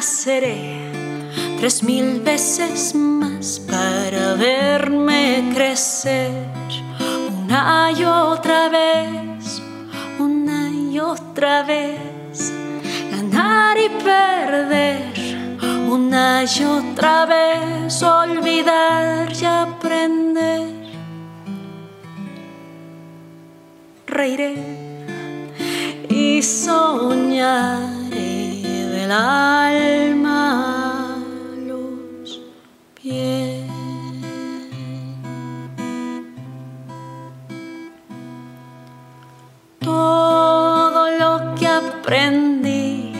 [0.00, 0.80] Naceré
[1.58, 6.32] tres mil veces más para verme crecer
[7.38, 9.60] una y otra vez,
[10.18, 12.50] una y otra vez,
[13.10, 15.58] ganar y perder,
[15.90, 20.94] una y otra vez, olvidar y aprender.
[24.06, 24.54] Reiré
[26.08, 27.99] y soñaré
[29.10, 30.70] alma
[39.80, 43.12] todo lo que aprendí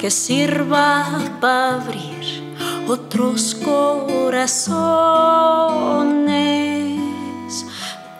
[0.00, 1.04] que sirva
[1.40, 2.42] para abrir
[2.86, 4.46] otros corazones.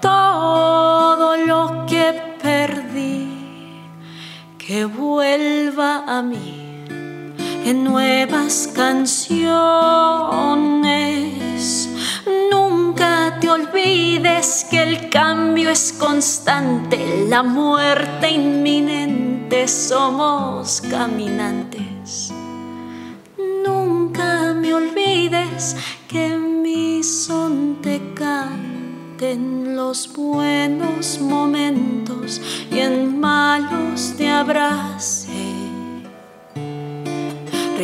[0.01, 3.29] Todo lo que perdí
[4.59, 6.68] que vuelva a mí
[7.69, 9.47] en nuevas canciones.
[12.51, 22.33] Nunca te olvides que el cambio es constante, la muerte inminente, somos caminantes.
[23.67, 25.77] Nunca me olvides
[26.09, 32.41] que mi son te cante en los buenos momentos
[32.71, 35.28] y en malos te abrace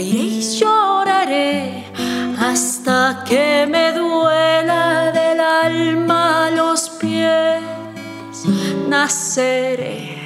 [0.04, 1.84] y lloraré
[2.38, 7.62] hasta que me duela del alma los pies.
[8.88, 10.22] Naceré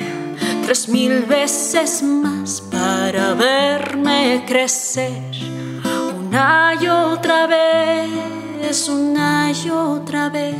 [0.65, 5.23] tres mil veces más para verme crecer
[6.19, 10.57] una y otra vez, una y otra vez,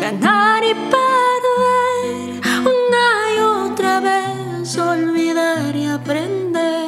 [0.00, 3.06] ganar y perder una
[3.36, 6.87] y otra vez, olvidar y aprender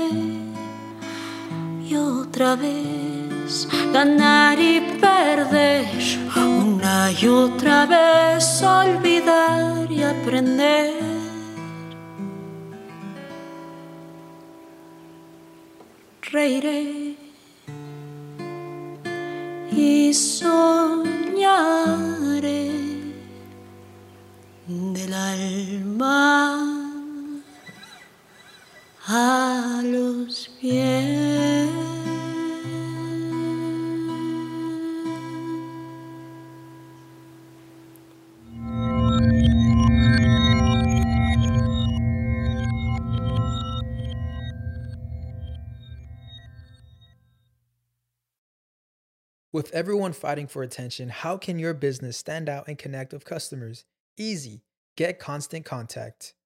[1.96, 5.86] otra vez, ganar y perder,
[6.36, 10.94] una y otra vez, olvidar y aprender.
[16.32, 17.16] Reiré
[19.72, 20.70] y soñaré
[24.68, 26.89] del alma
[29.12, 31.68] a los pies.
[49.52, 53.84] With everyone fighting for attention, how can your business stand out and connect with customers?
[54.16, 54.62] Easy.
[54.96, 56.34] Get Constant Contact.